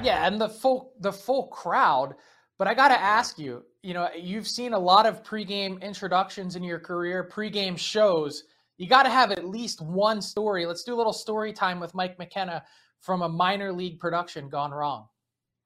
Yeah, 0.00 0.26
and 0.26 0.40
the 0.40 0.48
full 0.48 0.92
the 1.00 1.12
full 1.12 1.48
crowd. 1.48 2.14
But 2.56 2.68
I 2.68 2.74
got 2.74 2.88
to 2.88 3.00
ask 3.00 3.38
you, 3.38 3.64
you 3.82 3.94
know, 3.94 4.08
you've 4.16 4.46
seen 4.46 4.74
a 4.74 4.78
lot 4.78 5.06
of 5.06 5.24
pregame 5.24 5.80
introductions 5.82 6.54
in 6.54 6.62
your 6.62 6.78
career, 6.78 7.28
pregame 7.32 7.76
shows. 7.76 8.44
You 8.76 8.86
got 8.86 9.02
to 9.02 9.10
have 9.10 9.32
at 9.32 9.44
least 9.44 9.80
one 9.80 10.22
story. 10.22 10.66
Let's 10.66 10.84
do 10.84 10.94
a 10.94 10.98
little 10.98 11.12
story 11.12 11.52
time 11.52 11.80
with 11.80 11.94
Mike 11.94 12.18
McKenna 12.18 12.62
from 13.00 13.22
a 13.22 13.28
minor 13.28 13.72
league 13.72 13.98
production 13.98 14.48
gone 14.48 14.70
wrong. 14.70 15.06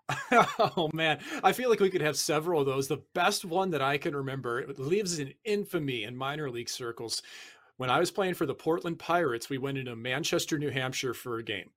oh 0.32 0.90
man, 0.92 1.18
I 1.42 1.52
feel 1.52 1.70
like 1.70 1.80
we 1.80 1.90
could 1.90 2.02
have 2.02 2.16
several 2.16 2.60
of 2.60 2.66
those. 2.66 2.88
The 2.88 3.02
best 3.14 3.44
one 3.44 3.70
that 3.70 3.82
I 3.82 3.96
can 3.98 4.14
remember 4.14 4.60
it 4.60 4.78
lives 4.78 5.18
in 5.18 5.32
infamy 5.44 6.04
in 6.04 6.16
minor 6.16 6.50
league 6.50 6.68
circles. 6.68 7.22
When 7.76 7.90
I 7.90 7.98
was 7.98 8.10
playing 8.10 8.34
for 8.34 8.46
the 8.46 8.54
Portland 8.54 8.98
Pirates, 8.98 9.48
we 9.48 9.58
went 9.58 9.78
into 9.78 9.96
Manchester, 9.96 10.58
New 10.58 10.70
Hampshire 10.70 11.14
for 11.14 11.38
a 11.38 11.42
game, 11.42 11.70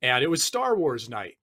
and 0.00 0.22
it 0.22 0.30
was 0.30 0.42
Star 0.42 0.76
Wars 0.76 1.08
night. 1.08 1.36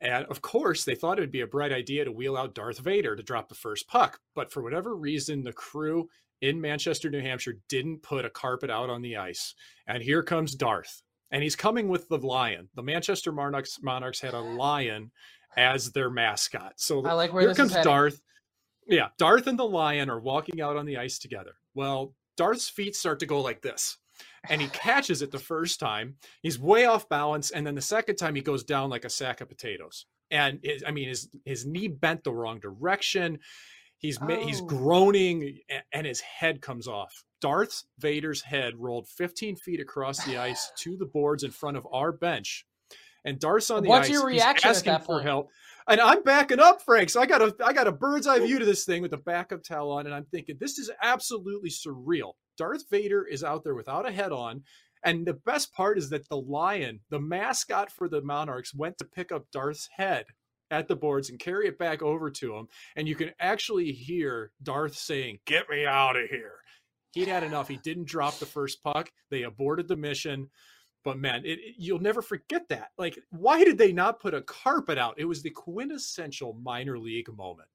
And 0.00 0.26
of 0.26 0.42
course, 0.42 0.84
they 0.84 0.94
thought 0.94 1.18
it 1.18 1.22
would 1.22 1.32
be 1.32 1.40
a 1.40 1.46
bright 1.46 1.72
idea 1.72 2.04
to 2.04 2.12
wheel 2.12 2.36
out 2.36 2.54
Darth 2.54 2.78
Vader 2.78 3.16
to 3.16 3.22
drop 3.22 3.48
the 3.48 3.54
first 3.54 3.88
puck. 3.88 4.20
But 4.34 4.52
for 4.52 4.62
whatever 4.62 4.94
reason, 4.94 5.42
the 5.42 5.52
crew 5.52 6.08
in 6.42 6.60
Manchester, 6.60 7.08
New 7.08 7.20
Hampshire 7.20 7.58
didn't 7.68 8.02
put 8.02 8.24
a 8.24 8.30
carpet 8.30 8.70
out 8.70 8.90
on 8.90 9.00
the 9.00 9.16
ice. 9.16 9.54
And 9.86 10.02
here 10.02 10.22
comes 10.22 10.54
Darth. 10.54 11.02
And 11.30 11.42
he's 11.42 11.56
coming 11.56 11.88
with 11.88 12.08
the 12.08 12.18
lion. 12.18 12.68
The 12.74 12.82
Manchester 12.82 13.32
Monarchs, 13.32 13.82
Monarchs 13.82 14.20
had 14.20 14.34
a 14.34 14.40
lion 14.40 15.10
as 15.56 15.92
their 15.92 16.10
mascot. 16.10 16.74
So 16.76 17.04
I 17.04 17.12
like 17.12 17.32
where 17.32 17.42
here 17.42 17.54
comes 17.54 17.74
Darth. 17.74 18.20
Yeah, 18.86 19.08
Darth 19.18 19.46
and 19.46 19.58
the 19.58 19.64
lion 19.64 20.10
are 20.10 20.20
walking 20.20 20.60
out 20.60 20.76
on 20.76 20.86
the 20.86 20.96
ice 20.96 21.18
together. 21.18 21.54
Well, 21.74 22.14
Darth's 22.36 22.68
feet 22.68 22.94
start 22.94 23.20
to 23.20 23.26
go 23.26 23.40
like 23.40 23.62
this. 23.62 23.98
And 24.48 24.60
he 24.60 24.68
catches 24.72 25.22
it 25.22 25.30
the 25.30 25.38
first 25.38 25.80
time. 25.80 26.16
He's 26.42 26.58
way 26.58 26.84
off 26.84 27.08
balance. 27.08 27.50
And 27.50 27.66
then 27.66 27.74
the 27.74 27.80
second 27.80 28.16
time, 28.16 28.34
he 28.34 28.42
goes 28.42 28.64
down 28.64 28.90
like 28.90 29.04
a 29.04 29.10
sack 29.10 29.40
of 29.40 29.48
potatoes. 29.48 30.06
And 30.30 30.64
I 30.86 30.90
mean, 30.90 31.08
his, 31.08 31.28
his 31.44 31.66
knee 31.66 31.88
bent 31.88 32.24
the 32.24 32.32
wrong 32.32 32.58
direction. 32.60 33.38
He's 33.98 34.18
oh. 34.20 34.26
he's 34.26 34.60
groaning 34.60 35.58
and 35.92 36.06
his 36.06 36.20
head 36.20 36.60
comes 36.60 36.86
off. 36.86 37.24
Darth 37.40 37.84
Vader's 37.98 38.42
head 38.42 38.74
rolled 38.76 39.08
15 39.08 39.56
feet 39.56 39.80
across 39.80 40.24
the 40.24 40.36
ice 40.36 40.70
to 40.78 40.96
the 40.96 41.06
boards 41.06 41.44
in 41.44 41.50
front 41.50 41.76
of 41.76 41.86
our 41.92 42.12
bench. 42.12 42.66
And 43.26 43.38
Darth's 43.38 43.70
on 43.70 43.82
the 43.82 43.88
What's 43.88 44.06
ice. 44.06 44.12
your 44.12 44.24
reaction 44.24 44.70
he's 44.70 44.78
asking 44.78 45.04
for 45.04 45.20
help. 45.20 45.50
And 45.88 46.00
I'm 46.00 46.22
backing 46.22 46.60
up, 46.60 46.80
Frank. 46.80 47.10
So 47.10 47.20
I 47.20 47.26
got 47.26 47.42
a 47.42 47.54
I 47.64 47.72
got 47.72 47.86
a 47.86 47.92
bird's 47.92 48.26
eye 48.26 48.38
view 48.38 48.58
to 48.58 48.64
this 48.64 48.84
thing 48.84 49.02
with 49.02 49.10
the 49.10 49.18
backup 49.18 49.62
towel 49.62 49.90
on, 49.90 50.06
and 50.06 50.14
I'm 50.14 50.24
thinking 50.24 50.56
this 50.58 50.78
is 50.78 50.90
absolutely 51.02 51.70
surreal. 51.70 52.32
Darth 52.56 52.88
Vader 52.90 53.26
is 53.26 53.44
out 53.44 53.64
there 53.64 53.74
without 53.74 54.08
a 54.08 54.12
head 54.12 54.32
on. 54.32 54.62
And 55.04 55.26
the 55.26 55.34
best 55.34 55.72
part 55.72 55.98
is 55.98 56.10
that 56.10 56.28
the 56.28 56.38
lion, 56.38 57.00
the 57.10 57.20
mascot 57.20 57.92
for 57.92 58.08
the 58.08 58.22
Monarchs, 58.22 58.74
went 58.74 58.98
to 58.98 59.04
pick 59.04 59.30
up 59.30 59.46
Darth's 59.52 59.88
head 59.96 60.24
at 60.70 60.88
the 60.88 60.96
boards 60.96 61.30
and 61.30 61.38
carry 61.38 61.68
it 61.68 61.78
back 61.78 62.02
over 62.02 62.30
to 62.30 62.56
him. 62.56 62.66
And 62.96 63.06
you 63.06 63.14
can 63.14 63.30
actually 63.38 63.92
hear 63.92 64.50
Darth 64.62 64.96
saying, 64.96 65.38
Get 65.46 65.68
me 65.70 65.86
out 65.86 66.16
of 66.16 66.28
here. 66.28 66.54
He'd 67.12 67.28
had 67.28 67.44
enough. 67.44 67.68
He 67.68 67.76
didn't 67.76 68.08
drop 68.08 68.38
the 68.38 68.46
first 68.46 68.82
puck. 68.82 69.10
They 69.30 69.42
aborted 69.42 69.88
the 69.88 69.96
mission. 69.96 70.50
But 71.06 71.20
man, 71.20 71.42
it, 71.44 71.60
it, 71.60 71.74
you'll 71.78 72.00
never 72.00 72.20
forget 72.20 72.68
that. 72.68 72.88
Like, 72.98 73.16
why 73.30 73.62
did 73.62 73.78
they 73.78 73.92
not 73.92 74.18
put 74.18 74.34
a 74.34 74.42
carpet 74.42 74.98
out? 74.98 75.14
It 75.18 75.24
was 75.24 75.40
the 75.40 75.50
quintessential 75.50 76.54
minor 76.54 76.98
league 76.98 77.32
moment. 77.32 77.68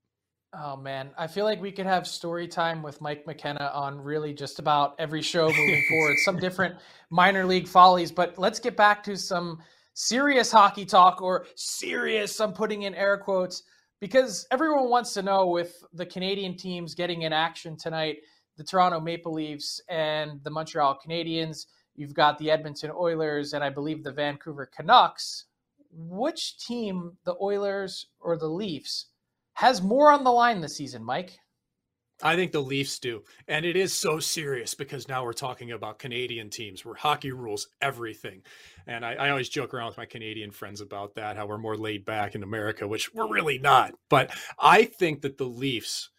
Oh 0.53 0.75
man, 0.75 1.11
I 1.17 1.27
feel 1.27 1.45
like 1.45 1.61
we 1.61 1.71
could 1.71 1.85
have 1.85 2.05
story 2.05 2.45
time 2.45 2.83
with 2.83 2.99
Mike 2.99 3.25
McKenna 3.25 3.71
on 3.73 4.01
really 4.01 4.33
just 4.33 4.59
about 4.59 4.95
every 4.99 5.21
show 5.21 5.47
moving 5.47 5.81
forward. 5.87 6.17
Some 6.25 6.39
different 6.41 6.75
minor 7.09 7.45
league 7.45 7.69
follies, 7.69 8.11
but 8.11 8.37
let's 8.37 8.59
get 8.59 8.75
back 8.75 9.01
to 9.03 9.15
some 9.15 9.59
serious 9.93 10.51
hockey 10.51 10.83
talk 10.83 11.21
or 11.21 11.45
serious, 11.55 12.37
I'm 12.41 12.51
putting 12.51 12.81
in 12.81 12.93
air 12.95 13.17
quotes, 13.17 13.63
because 14.01 14.45
everyone 14.51 14.89
wants 14.89 15.13
to 15.13 15.21
know 15.21 15.47
with 15.47 15.85
the 15.93 16.05
Canadian 16.05 16.57
teams 16.57 16.95
getting 16.95 17.21
in 17.21 17.31
action 17.31 17.77
tonight, 17.77 18.17
the 18.57 18.63
Toronto 18.65 18.99
Maple 18.99 19.31
Leafs 19.31 19.79
and 19.87 20.43
the 20.43 20.49
Montreal 20.49 20.99
Canadiens, 21.01 21.65
you've 21.95 22.13
got 22.13 22.37
the 22.37 22.51
Edmonton 22.51 22.91
Oilers 22.97 23.53
and 23.53 23.63
I 23.63 23.69
believe 23.69 24.03
the 24.03 24.11
Vancouver 24.11 24.65
Canucks. 24.65 25.45
Which 25.93 26.57
team, 26.57 27.17
the 27.25 27.35
Oilers 27.41 28.07
or 28.19 28.37
the 28.37 28.47
Leafs, 28.47 29.07
has 29.53 29.81
more 29.81 30.11
on 30.11 30.23
the 30.23 30.31
line 30.31 30.61
this 30.61 30.77
season, 30.77 31.03
Mike? 31.03 31.37
I 32.23 32.35
think 32.35 32.51
the 32.51 32.61
Leafs 32.61 32.99
do. 32.99 33.23
And 33.47 33.65
it 33.65 33.75
is 33.75 33.93
so 33.93 34.19
serious 34.19 34.73
because 34.73 35.07
now 35.07 35.23
we're 35.23 35.33
talking 35.33 35.71
about 35.71 35.99
Canadian 35.99 36.49
teams 36.49 36.85
where 36.85 36.95
hockey 36.95 37.31
rules 37.31 37.67
everything. 37.81 38.43
And 38.87 39.05
I, 39.05 39.13
I, 39.13 39.29
always 39.29 39.49
joke 39.49 39.73
around 39.73 39.87
with 39.87 39.97
my 39.97 40.05
Canadian 40.05 40.51
friends 40.51 40.81
about 40.81 41.15
that, 41.15 41.35
how 41.35 41.47
we're 41.47 41.57
more 41.57 41.77
laid 41.77 42.05
back 42.05 42.35
in 42.35 42.43
America, 42.43 42.87
which 42.87 43.13
we're 43.13 43.27
really 43.27 43.57
not. 43.57 43.93
But 44.09 44.31
I 44.59 44.85
think 44.85 45.21
that 45.21 45.37
the 45.37 45.45
Leafs 45.45 46.09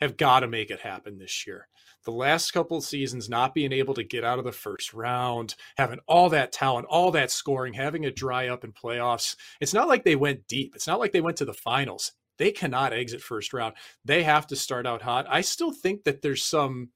have 0.00 0.16
got 0.16 0.40
to 0.40 0.48
make 0.48 0.70
it 0.70 0.80
happen 0.80 1.18
this 1.18 1.46
year. 1.46 1.68
The 2.04 2.12
last 2.12 2.50
couple 2.52 2.76
of 2.76 2.84
seasons, 2.84 3.28
not 3.28 3.54
being 3.54 3.72
able 3.72 3.94
to 3.94 4.02
get 4.02 4.24
out 4.24 4.38
of 4.38 4.44
the 4.44 4.52
first 4.52 4.92
round, 4.92 5.54
having 5.76 6.00
all 6.06 6.28
that 6.30 6.52
talent, 6.52 6.86
all 6.88 7.10
that 7.12 7.30
scoring, 7.30 7.74
having 7.74 8.04
it 8.04 8.16
dry 8.16 8.48
up 8.48 8.64
in 8.64 8.72
playoffs. 8.72 9.36
It's 9.60 9.74
not 9.74 9.88
like 9.88 10.04
they 10.04 10.16
went 10.16 10.48
deep. 10.48 10.74
It's 10.74 10.86
not 10.86 10.98
like 10.98 11.12
they 11.12 11.20
went 11.20 11.36
to 11.38 11.44
the 11.44 11.54
finals 11.54 12.12
they 12.38 12.50
cannot 12.50 12.92
exit 12.92 13.20
first 13.20 13.52
round. 13.52 13.74
They 14.04 14.24
have 14.24 14.48
to 14.48 14.56
start 14.56 14.86
out 14.86 15.02
hot. 15.02 15.26
I 15.28 15.42
still 15.42 15.70
think 15.72 16.04
that 16.04 16.22
there's 16.22 16.44
some. 16.44 16.90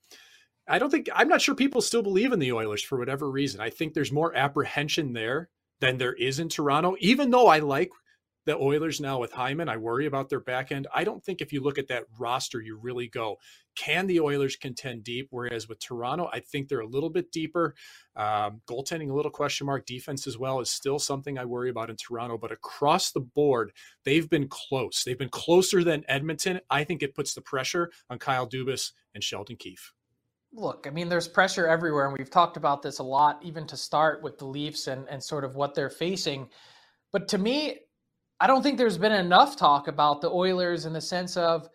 I 0.69 0.79
don't 0.81 0.91
think 0.91 1.09
I'm 1.15 1.29
not 1.29 1.41
sure 1.41 1.55
people 1.55 1.81
still 1.81 2.03
believe 2.03 2.33
in 2.33 2.41
the 2.41 2.53
Oilers 2.53 2.83
for 2.83 2.99
whatever 2.99 3.31
reason. 3.31 3.61
I 3.61 3.71
think 3.71 3.95
there's 3.95 4.11
more 4.11 4.35
apprehension 4.35 5.13
there 5.13 5.49
than 5.81 5.99
there 5.99 6.15
is 6.15 6.41
in 6.41 6.49
Toronto. 6.49 6.97
Even 6.99 7.31
though 7.31 7.47
I 7.47 7.61
like 7.61 7.91
the 8.47 8.57
Oilers 8.57 9.01
now 9.01 9.19
with 9.19 9.33
Hyman. 9.33 9.69
I 9.69 9.77
worry 9.77 10.07
about 10.07 10.29
their 10.29 10.41
back 10.41 10.73
end. 10.73 10.87
I 10.95 11.05
don't 11.05 11.23
think 11.23 11.41
if 11.41 11.53
you 11.53 11.61
look 11.61 11.79
at 11.79 11.89
that 11.89 12.05
roster, 12.19 12.61
you 12.61 12.79
really 12.81 13.09
go, 13.09 13.37
can 13.75 14.07
the 14.07 14.21
Oilers 14.21 14.57
contend 14.57 15.05
deep? 15.05 15.29
Whereas 15.31 15.69
with 15.69 15.81
Toronto, 15.81 16.31
I 16.33 16.41
think 16.41 16.69
they're 16.69 16.81
a 16.81 16.87
little 16.87 17.11
bit 17.11 17.31
deeper. 17.33 17.75
Um, 18.15 18.63
goaltending, 18.69 19.11
a 19.11 19.15
little 19.15 19.33
question 19.33 19.67
mark. 19.67 19.85
Defense 19.85 20.27
as 20.27 20.39
well 20.39 20.61
is 20.61 20.71
still 20.71 20.99
something 20.99 21.37
I 21.37 21.45
worry 21.45 21.69
about 21.69 21.91
in 21.91 21.97
Toronto. 21.97 22.39
But 22.39 22.53
across 22.53 23.11
the 23.11 23.21
board, 23.21 23.73
they've 24.05 24.31
been 24.31 24.49
close. 24.49 25.03
They've 25.05 25.19
been 25.19 25.29
closer 25.29 25.85
than 25.85 26.05
Edmonton. 26.09 26.61
I 26.71 26.85
think 26.85 27.03
it 27.03 27.15
puts 27.15 27.35
the 27.35 27.43
pressure 27.43 27.91
on 28.09 28.19
Kyle 28.19 28.49
Dubas 28.49 28.93
and 29.15 29.23
Sheldon 29.23 29.57
Keefe. 29.57 29.93
Look, 30.53 30.87
I 30.87 30.91
mean, 30.91 31.09
there's 31.09 31.29
pressure 31.29 31.67
everywhere, 31.67 32.07
and 32.07 32.17
we've 32.17 32.31
talked 32.31 32.57
about 32.57 32.81
this 32.81 33.01
a 33.01 33.03
lot, 33.03 33.41
even 33.43 33.67
to 33.67 33.77
start 33.77 34.23
with 34.23 34.39
the 34.39 34.47
Leafs 34.47 34.87
and, 34.87 35.07
and 35.09 35.23
sort 35.23 35.45
of 35.45 35.57
what 35.57 35.75
they're 35.75 35.91
facing. 35.91 36.49
But 37.13 37.29
to 37.29 37.39
me, 37.39 37.81
I 38.41 38.47
don't 38.47 38.63
think 38.63 38.77
there's 38.77 38.99
been 38.99 39.13
enough 39.13 39.57
talk 39.57 39.89
about 39.89 40.21
the 40.21 40.31
Oilers 40.31 40.85
in 40.85 40.93
the 40.93 41.01
sense 41.01 41.37
of 41.37 41.69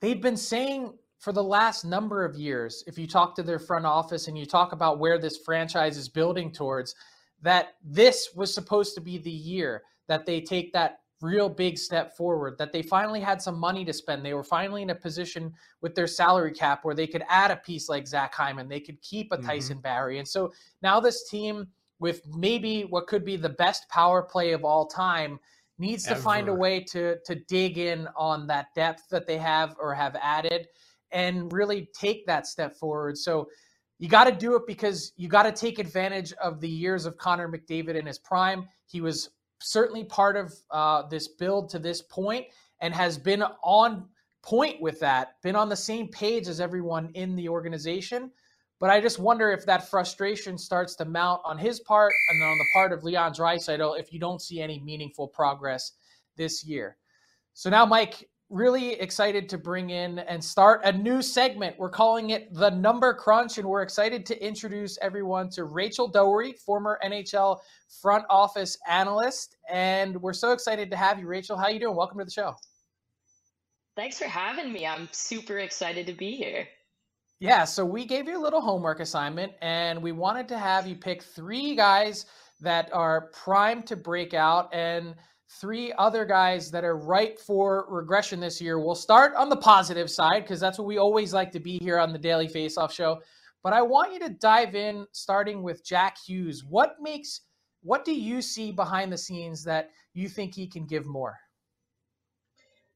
they've 0.00 0.20
been 0.20 0.36
saying 0.36 0.92
for 1.18 1.32
the 1.32 1.42
last 1.42 1.84
number 1.84 2.24
of 2.24 2.36
years, 2.36 2.84
if 2.86 2.98
you 2.98 3.06
talk 3.06 3.34
to 3.36 3.42
their 3.42 3.58
front 3.58 3.86
office 3.86 4.28
and 4.28 4.38
you 4.38 4.46
talk 4.46 4.72
about 4.72 4.98
where 4.98 5.18
this 5.18 5.38
franchise 5.38 5.96
is 5.96 6.08
building 6.08 6.52
towards, 6.52 6.94
that 7.42 7.74
this 7.82 8.30
was 8.34 8.52
supposed 8.52 8.94
to 8.94 9.00
be 9.00 9.18
the 9.18 9.30
year 9.30 9.82
that 10.08 10.26
they 10.26 10.40
take 10.40 10.72
that 10.72 11.00
real 11.20 11.48
big 11.48 11.76
step 11.76 12.16
forward, 12.16 12.56
that 12.58 12.72
they 12.72 12.82
finally 12.82 13.20
had 13.20 13.42
some 13.42 13.58
money 13.58 13.84
to 13.84 13.92
spend. 13.92 14.24
They 14.24 14.34
were 14.34 14.44
finally 14.44 14.82
in 14.82 14.90
a 14.90 14.94
position 14.94 15.52
with 15.80 15.94
their 15.94 16.06
salary 16.06 16.52
cap 16.52 16.84
where 16.84 16.94
they 16.94 17.06
could 17.06 17.24
add 17.28 17.50
a 17.50 17.56
piece 17.56 17.88
like 17.88 18.06
Zach 18.06 18.34
Hyman, 18.34 18.68
they 18.68 18.80
could 18.80 19.00
keep 19.02 19.32
a 19.32 19.36
mm-hmm. 19.36 19.46
Tyson 19.46 19.80
Barrie. 19.80 20.18
And 20.18 20.28
so 20.28 20.52
now 20.82 21.00
this 21.00 21.28
team, 21.28 21.66
with 21.98 22.22
maybe 22.36 22.82
what 22.82 23.08
could 23.08 23.24
be 23.24 23.36
the 23.36 23.48
best 23.48 23.88
power 23.88 24.22
play 24.22 24.52
of 24.52 24.64
all 24.64 24.86
time, 24.86 25.40
needs 25.78 26.04
to 26.04 26.16
find 26.16 26.48
a 26.48 26.54
way 26.54 26.80
to 26.80 27.16
to 27.24 27.34
dig 27.34 27.78
in 27.78 28.08
on 28.16 28.46
that 28.48 28.66
depth 28.74 29.08
that 29.10 29.26
they 29.26 29.38
have 29.38 29.76
or 29.80 29.94
have 29.94 30.16
added 30.20 30.68
and 31.12 31.52
really 31.52 31.88
take 31.98 32.26
that 32.26 32.46
step 32.46 32.76
forward. 32.76 33.16
So 33.16 33.48
you 33.98 34.08
got 34.08 34.24
to 34.24 34.32
do 34.32 34.54
it 34.54 34.62
because 34.66 35.12
you 35.16 35.28
got 35.28 35.44
to 35.44 35.52
take 35.52 35.78
advantage 35.78 36.32
of 36.34 36.60
the 36.60 36.68
years 36.68 37.06
of 37.06 37.16
Connor 37.16 37.48
McDavid 37.48 37.96
in 37.96 38.06
his 38.06 38.18
prime. 38.18 38.68
He 38.86 39.00
was 39.00 39.30
certainly 39.60 40.04
part 40.04 40.36
of 40.36 40.54
uh, 40.70 41.02
this 41.08 41.28
build 41.28 41.70
to 41.70 41.78
this 41.78 42.02
point 42.02 42.46
and 42.80 42.94
has 42.94 43.18
been 43.18 43.42
on 43.64 44.06
point 44.42 44.80
with 44.80 45.00
that, 45.00 45.34
been 45.42 45.56
on 45.56 45.68
the 45.68 45.76
same 45.76 46.08
page 46.08 46.46
as 46.46 46.60
everyone 46.60 47.10
in 47.14 47.34
the 47.34 47.48
organization. 47.48 48.30
But 48.80 48.90
I 48.90 49.00
just 49.00 49.18
wonder 49.18 49.50
if 49.50 49.66
that 49.66 49.88
frustration 49.88 50.56
starts 50.56 50.94
to 50.96 51.04
mount 51.04 51.40
on 51.44 51.58
his 51.58 51.80
part 51.80 52.12
and 52.30 52.42
on 52.42 52.58
the 52.58 52.66
part 52.72 52.92
of 52.92 53.02
Leon 53.02 53.32
Draisaitl 53.32 53.80
oh, 53.80 53.94
if 53.94 54.12
you 54.12 54.20
don't 54.20 54.40
see 54.40 54.60
any 54.60 54.80
meaningful 54.80 55.26
progress 55.26 55.92
this 56.36 56.64
year. 56.64 56.96
So 57.54 57.70
now, 57.70 57.84
Mike, 57.84 58.28
really 58.50 58.92
excited 58.92 59.48
to 59.48 59.58
bring 59.58 59.90
in 59.90 60.20
and 60.20 60.42
start 60.42 60.80
a 60.84 60.92
new 60.92 61.20
segment. 61.20 61.76
We're 61.78 61.90
calling 61.90 62.30
it 62.30 62.54
the 62.54 62.70
Number 62.70 63.12
Crunch, 63.12 63.58
and 63.58 63.68
we're 63.68 63.82
excited 63.82 64.24
to 64.26 64.46
introduce 64.46 64.96
everyone 65.02 65.50
to 65.50 65.64
Rachel 65.64 66.08
Doerrie, 66.08 66.54
former 66.54 66.98
NHL 67.04 67.58
front 68.00 68.24
office 68.30 68.78
analyst. 68.88 69.56
And 69.68 70.22
we're 70.22 70.32
so 70.32 70.52
excited 70.52 70.90
to 70.92 70.96
have 70.96 71.18
you, 71.18 71.26
Rachel. 71.26 71.56
How 71.56 71.64
are 71.64 71.70
you 71.72 71.80
doing? 71.80 71.96
Welcome 71.96 72.20
to 72.20 72.24
the 72.24 72.30
show. 72.30 72.54
Thanks 73.96 74.18
for 74.18 74.26
having 74.26 74.72
me. 74.72 74.86
I'm 74.86 75.08
super 75.10 75.58
excited 75.58 76.06
to 76.06 76.12
be 76.12 76.36
here. 76.36 76.68
Yeah, 77.40 77.64
so 77.64 77.84
we 77.84 78.04
gave 78.04 78.26
you 78.26 78.36
a 78.36 78.42
little 78.42 78.60
homework 78.60 78.98
assignment 78.98 79.52
and 79.62 80.02
we 80.02 80.10
wanted 80.10 80.48
to 80.48 80.58
have 80.58 80.88
you 80.88 80.96
pick 80.96 81.22
three 81.22 81.76
guys 81.76 82.26
that 82.60 82.92
are 82.92 83.30
primed 83.32 83.86
to 83.86 83.96
break 83.96 84.34
out 84.34 84.74
and 84.74 85.14
three 85.60 85.92
other 85.98 86.24
guys 86.24 86.68
that 86.72 86.84
are 86.84 86.96
ripe 86.96 87.38
for 87.38 87.86
regression 87.88 88.40
this 88.40 88.60
year. 88.60 88.80
We'll 88.80 88.96
start 88.96 89.36
on 89.36 89.48
the 89.48 89.56
positive 89.56 90.10
side 90.10 90.42
because 90.42 90.58
that's 90.58 90.78
what 90.78 90.88
we 90.88 90.98
always 90.98 91.32
like 91.32 91.52
to 91.52 91.60
be 91.60 91.78
here 91.78 91.98
on 92.00 92.12
the 92.12 92.18
Daily 92.18 92.48
Faceoff 92.48 92.90
Show. 92.90 93.20
But 93.62 93.72
I 93.72 93.82
want 93.82 94.12
you 94.12 94.18
to 94.20 94.30
dive 94.30 94.74
in 94.74 95.06
starting 95.12 95.62
with 95.62 95.84
Jack 95.84 96.16
Hughes. 96.18 96.64
What 96.64 96.96
makes 97.00 97.42
what 97.82 98.04
do 98.04 98.12
you 98.12 98.42
see 98.42 98.72
behind 98.72 99.12
the 99.12 99.18
scenes 99.18 99.62
that 99.62 99.90
you 100.12 100.28
think 100.28 100.56
he 100.56 100.66
can 100.66 100.86
give 100.86 101.06
more? 101.06 101.36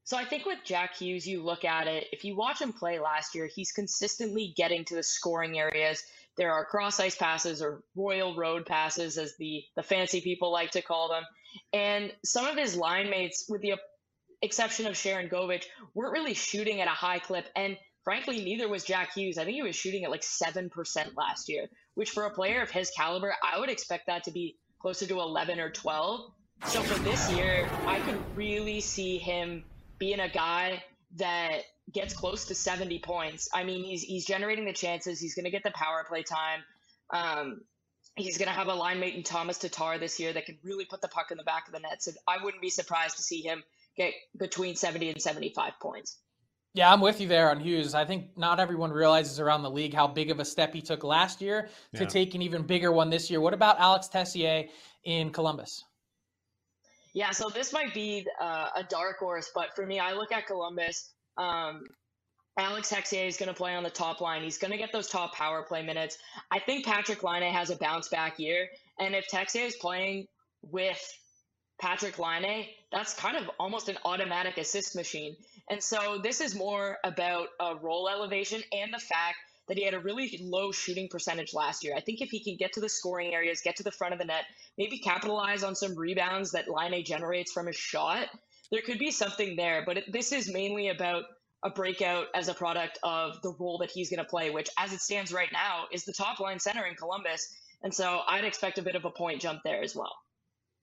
So 0.05 0.17
I 0.17 0.25
think 0.25 0.45
with 0.45 0.59
Jack 0.65 0.97
Hughes, 0.97 1.25
you 1.25 1.41
look 1.41 1.63
at 1.63 1.87
it, 1.87 2.07
if 2.11 2.25
you 2.25 2.35
watch 2.35 2.61
him 2.61 2.73
play 2.73 2.99
last 2.99 3.35
year, 3.35 3.47
he's 3.47 3.71
consistently 3.71 4.53
getting 4.55 4.83
to 4.85 4.95
the 4.95 5.03
scoring 5.03 5.57
areas. 5.57 6.03
There 6.35 6.51
are 6.51 6.65
cross 6.65 6.99
ice 6.99 7.15
passes 7.15 7.61
or 7.61 7.83
royal 7.95 8.35
road 8.35 8.65
passes, 8.65 9.17
as 9.17 9.35
the, 9.37 9.63
the 9.77 9.83
fancy 9.83 10.19
people 10.19 10.51
like 10.51 10.71
to 10.71 10.81
call 10.81 11.07
them. 11.07 11.23
And 11.71 12.11
some 12.25 12.45
of 12.45 12.57
his 12.57 12.75
line 12.75 13.09
mates, 13.09 13.45
with 13.47 13.61
the 13.61 13.75
exception 14.41 14.87
of 14.87 14.95
Sharangovich, 14.95 15.63
weren't 15.93 16.11
really 16.11 16.33
shooting 16.33 16.81
at 16.81 16.87
a 16.87 16.91
high 16.91 17.19
clip. 17.19 17.47
And 17.55 17.77
frankly, 18.03 18.43
neither 18.43 18.67
was 18.67 18.83
Jack 18.83 19.13
Hughes. 19.13 19.37
I 19.37 19.45
think 19.45 19.55
he 19.55 19.63
was 19.63 19.75
shooting 19.75 20.03
at 20.03 20.11
like 20.11 20.21
7% 20.21 20.69
last 21.15 21.47
year, 21.47 21.67
which 21.93 22.09
for 22.09 22.25
a 22.25 22.29
player 22.29 22.61
of 22.61 22.69
his 22.69 22.91
caliber, 22.91 23.33
I 23.41 23.57
would 23.57 23.69
expect 23.69 24.07
that 24.07 24.25
to 24.25 24.31
be 24.31 24.57
closer 24.81 25.05
to 25.05 25.19
11 25.21 25.61
or 25.61 25.69
12. 25.69 26.29
So 26.65 26.81
for 26.81 26.99
this 27.03 27.31
year, 27.31 27.69
I 27.85 27.99
could 28.01 28.19
really 28.35 28.81
see 28.81 29.17
him 29.17 29.63
being 30.03 30.19
a 30.19 30.27
guy 30.27 30.83
that 31.15 31.61
gets 31.93 32.13
close 32.13 32.43
to 32.43 32.53
70 32.53 32.99
points. 32.99 33.47
I 33.53 33.63
mean, 33.63 33.85
he's 33.85 34.01
he's 34.01 34.25
generating 34.25 34.65
the 34.65 34.73
chances. 34.73 35.17
He's 35.17 35.33
going 35.33 35.45
to 35.45 35.51
get 35.51 35.63
the 35.63 35.71
power 35.71 36.03
play 36.05 36.23
time. 36.23 36.59
Um, 37.13 37.61
he's 38.17 38.37
going 38.37 38.49
to 38.49 38.53
have 38.53 38.67
a 38.67 38.73
line 38.73 38.99
mate 38.99 39.15
in 39.15 39.23
Thomas 39.23 39.57
Tatar 39.57 39.97
this 39.97 40.19
year 40.19 40.33
that 40.33 40.45
can 40.45 40.57
really 40.61 40.83
put 40.83 40.99
the 41.01 41.07
puck 41.07 41.31
in 41.31 41.37
the 41.37 41.43
back 41.43 41.67
of 41.67 41.73
the 41.73 41.79
net. 41.79 42.03
So 42.03 42.11
I 42.27 42.43
wouldn't 42.43 42.61
be 42.61 42.69
surprised 42.69 43.15
to 43.15 43.23
see 43.23 43.41
him 43.41 43.63
get 43.95 44.13
between 44.37 44.75
70 44.75 45.11
and 45.11 45.21
75 45.21 45.71
points. 45.81 46.17
Yeah, 46.73 46.91
I'm 46.91 46.99
with 46.99 47.21
you 47.21 47.29
there 47.29 47.49
on 47.49 47.61
Hughes. 47.61 47.95
I 47.95 48.03
think 48.03 48.35
not 48.35 48.59
everyone 48.59 48.91
realizes 48.91 49.39
around 49.39 49.63
the 49.63 49.71
league 49.71 49.93
how 49.93 50.07
big 50.07 50.31
of 50.31 50.41
a 50.41 50.45
step 50.45 50.73
he 50.73 50.81
took 50.81 51.05
last 51.05 51.39
year 51.39 51.69
to 51.95 52.03
yeah. 52.03 52.09
take 52.09 52.35
an 52.35 52.41
even 52.41 52.63
bigger 52.63 52.91
one 52.91 53.09
this 53.09 53.31
year. 53.31 53.39
What 53.39 53.53
about 53.53 53.79
Alex 53.79 54.09
Texier 54.13 54.67
in 55.05 55.29
Columbus? 55.29 55.85
Yeah, 57.13 57.31
so 57.31 57.49
this 57.49 57.71
might 57.71 57.93
be 57.93 58.27
uh, 58.41 58.69
a 58.75 58.83
dark 58.83 59.19
horse, 59.19 59.51
but 59.53 59.75
for 59.75 59.85
me, 59.85 59.99
I 59.99 60.13
look 60.13 60.31
at 60.31 60.47
Columbus. 60.47 61.11
Um, 61.37 61.83
Alex 62.57 62.91
Texier 62.91 63.27
is 63.27 63.37
going 63.37 63.47
to 63.49 63.53
play 63.53 63.75
on 63.75 63.83
the 63.83 63.89
top 63.89 64.21
line. 64.21 64.43
He's 64.43 64.57
going 64.57 64.71
to 64.71 64.77
get 64.77 64.91
those 64.91 65.07
top 65.07 65.33
power 65.35 65.63
play 65.63 65.83
minutes. 65.83 66.17
I 66.51 66.59
think 66.59 66.85
Patrick 66.85 67.23
Laine 67.23 67.51
has 67.51 67.69
a 67.69 67.75
bounce 67.75 68.09
back 68.09 68.39
year, 68.39 68.67
and 68.99 69.15
if 69.15 69.27
Texier 69.27 69.65
is 69.65 69.75
playing 69.75 70.27
with 70.63 71.01
Patrick 71.79 72.17
Laine, 72.17 72.67
that's 72.91 73.13
kind 73.13 73.37
of 73.37 73.49
almost 73.59 73.89
an 73.89 73.97
automatic 74.05 74.57
assist 74.57 74.95
machine. 74.95 75.35
And 75.69 75.81
so 75.81 76.19
this 76.21 76.41
is 76.41 76.55
more 76.55 76.97
about 77.03 77.47
a 77.59 77.75
role 77.75 78.09
elevation 78.09 78.61
and 78.71 78.93
the 78.93 78.99
fact 78.99 79.37
that 79.67 79.77
he 79.77 79.85
had 79.85 79.93
a 79.93 79.99
really 79.99 80.39
low 80.41 80.71
shooting 80.71 81.07
percentage 81.09 81.53
last 81.53 81.83
year. 81.83 81.95
I 81.95 82.01
think 82.01 82.21
if 82.21 82.29
he 82.29 82.43
can 82.43 82.57
get 82.57 82.73
to 82.73 82.81
the 82.81 82.89
scoring 82.89 83.33
areas, 83.33 83.61
get 83.61 83.75
to 83.77 83.83
the 83.83 83.91
front 83.91 84.13
of 84.13 84.19
the 84.19 84.25
net, 84.25 84.45
maybe 84.77 84.99
capitalize 84.99 85.63
on 85.63 85.75
some 85.75 85.95
rebounds 85.95 86.51
that 86.51 86.65
Laine 86.67 87.03
generates 87.03 87.51
from 87.51 87.67
his 87.67 87.75
shot, 87.75 88.27
there 88.71 88.81
could 88.81 88.99
be 88.99 89.11
something 89.11 89.55
there. 89.55 89.83
But 89.85 89.97
it, 89.97 90.11
this 90.11 90.31
is 90.31 90.51
mainly 90.51 90.89
about 90.89 91.23
a 91.63 91.69
breakout 91.69 92.27
as 92.35 92.49
a 92.49 92.53
product 92.53 92.99
of 93.03 93.41
the 93.41 93.53
role 93.59 93.77
that 93.77 93.89
he's 93.89 94.09
going 94.09 94.19
to 94.19 94.29
play, 94.29 94.49
which, 94.49 94.69
as 94.77 94.91
it 94.91 94.99
stands 94.99 95.31
right 95.31 95.51
now, 95.53 95.85
is 95.91 96.03
the 96.03 96.13
top 96.13 96.39
line 96.39 96.59
center 96.59 96.85
in 96.85 96.95
Columbus. 96.95 97.55
And 97.83 97.93
so 97.93 98.21
I'd 98.27 98.43
expect 98.43 98.77
a 98.77 98.81
bit 98.81 98.95
of 98.95 99.05
a 99.05 99.09
point 99.09 99.41
jump 99.41 99.61
there 99.63 99.81
as 99.81 99.95
well. 99.95 100.13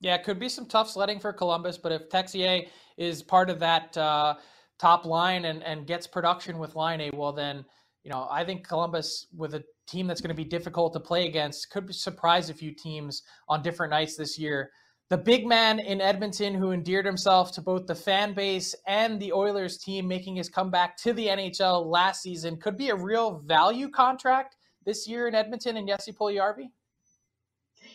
Yeah, 0.00 0.14
it 0.14 0.24
could 0.24 0.38
be 0.38 0.48
some 0.48 0.66
tough 0.66 0.88
sledding 0.88 1.20
for 1.20 1.32
Columbus, 1.32 1.76
but 1.76 1.92
if 1.92 2.08
Texier 2.08 2.66
is 2.96 3.22
part 3.22 3.50
of 3.50 3.58
that 3.58 3.96
uh, 3.98 4.36
top 4.78 5.04
line 5.04 5.44
and, 5.44 5.62
and 5.62 5.86
gets 5.86 6.06
production 6.06 6.58
with 6.58 6.74
Laine, 6.74 7.10
well, 7.12 7.32
then, 7.32 7.66
you 8.04 8.10
know, 8.10 8.26
I 8.30 8.44
think 8.44 8.66
Columbus, 8.66 9.26
with 9.36 9.54
a 9.54 9.64
team 9.86 10.06
that's 10.06 10.20
going 10.20 10.34
to 10.34 10.42
be 10.42 10.44
difficult 10.44 10.92
to 10.94 11.00
play 11.00 11.26
against, 11.26 11.70
could 11.70 11.94
surprise 11.94 12.48
a 12.48 12.54
few 12.54 12.72
teams 12.74 13.22
on 13.48 13.62
different 13.62 13.90
nights 13.90 14.16
this 14.16 14.38
year. 14.38 14.70
The 15.10 15.18
big 15.18 15.44
man 15.46 15.80
in 15.80 16.00
Edmonton 16.00 16.54
who 16.54 16.70
endeared 16.70 17.04
himself 17.04 17.52
to 17.52 17.60
both 17.60 17.86
the 17.86 17.94
fan 17.96 18.32
base 18.32 18.76
and 18.86 19.20
the 19.20 19.32
Oilers 19.32 19.76
team, 19.76 20.06
making 20.06 20.36
his 20.36 20.48
comeback 20.48 20.96
to 20.98 21.12
the 21.12 21.26
NHL 21.26 21.84
last 21.86 22.22
season, 22.22 22.56
could 22.56 22.76
be 22.76 22.90
a 22.90 22.94
real 22.94 23.40
value 23.40 23.90
contract 23.90 24.56
this 24.86 25.08
year 25.08 25.26
in 25.26 25.34
Edmonton 25.34 25.76
and 25.76 25.88
Jesse 25.88 26.12
Puljujarvi? 26.12 26.68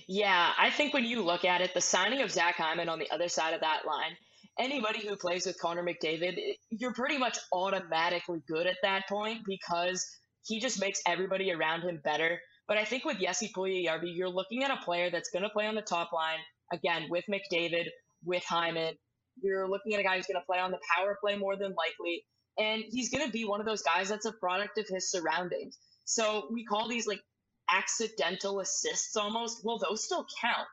Yeah, 0.07 0.51
I 0.57 0.69
think 0.69 0.93
when 0.93 1.05
you 1.05 1.21
look 1.24 1.45
at 1.45 1.62
it, 1.62 1.74
the 1.74 1.81
signing 1.81 2.21
of 2.21 2.31
Zach 2.31 2.55
Hyman 2.55 2.89
on 2.89 3.00
the 3.00 3.09
other 3.12 3.29
side 3.29 3.53
of 3.53 3.62
that 3.62 3.85
line, 3.88 4.17
anybody 4.59 5.07
who 5.07 5.15
plays 5.15 5.45
with 5.45 5.59
Connor 5.59 5.83
McDavid, 5.83 6.38
you're 6.69 6.93
pretty 6.93 7.17
much 7.17 7.38
automatically 7.51 8.41
good 8.47 8.67
at 8.67 8.77
that 8.83 9.07
point 9.07 9.41
because 9.45 10.05
he 10.45 10.59
just 10.59 10.79
makes 10.79 11.01
everybody 11.07 11.51
around 11.51 11.81
him 11.81 12.00
better. 12.03 12.39
But 12.67 12.77
I 12.77 12.85
think 12.85 13.05
with 13.05 13.19
Jesse 13.19 13.51
Puljujarvi, 13.55 14.15
you're 14.15 14.29
looking 14.29 14.63
at 14.63 14.71
a 14.71 14.83
player 14.83 15.09
that's 15.09 15.29
going 15.29 15.43
to 15.43 15.50
play 15.50 15.67
on 15.67 15.75
the 15.75 15.81
top 15.81 16.12
line 16.13 16.39
again 16.74 17.07
with 17.09 17.25
McDavid, 17.29 17.85
with 18.24 18.43
Hyman. 18.43 18.95
You're 19.41 19.69
looking 19.69 19.93
at 19.93 20.00
a 20.00 20.03
guy 20.03 20.15
who's 20.15 20.27
going 20.27 20.39
to 20.39 20.45
play 20.45 20.59
on 20.59 20.71
the 20.71 20.79
power 20.95 21.17
play 21.21 21.38
more 21.38 21.55
than 21.57 21.75
likely, 21.75 22.24
and 22.57 22.83
he's 22.88 23.12
going 23.12 23.25
to 23.25 23.31
be 23.31 23.45
one 23.45 23.59
of 23.59 23.65
those 23.65 23.81
guys 23.81 24.09
that's 24.09 24.25
a 24.25 24.31
product 24.31 24.77
of 24.77 24.88
his 24.88 25.12
surroundings. 25.12 25.77
So 26.05 26.47
we 26.51 26.63
call 26.65 26.88
these 26.88 27.05
like 27.07 27.21
accidental 27.69 28.59
assists 28.59 29.15
almost, 29.15 29.62
well, 29.63 29.77
those 29.77 30.05
still 30.05 30.25
count. 30.41 30.67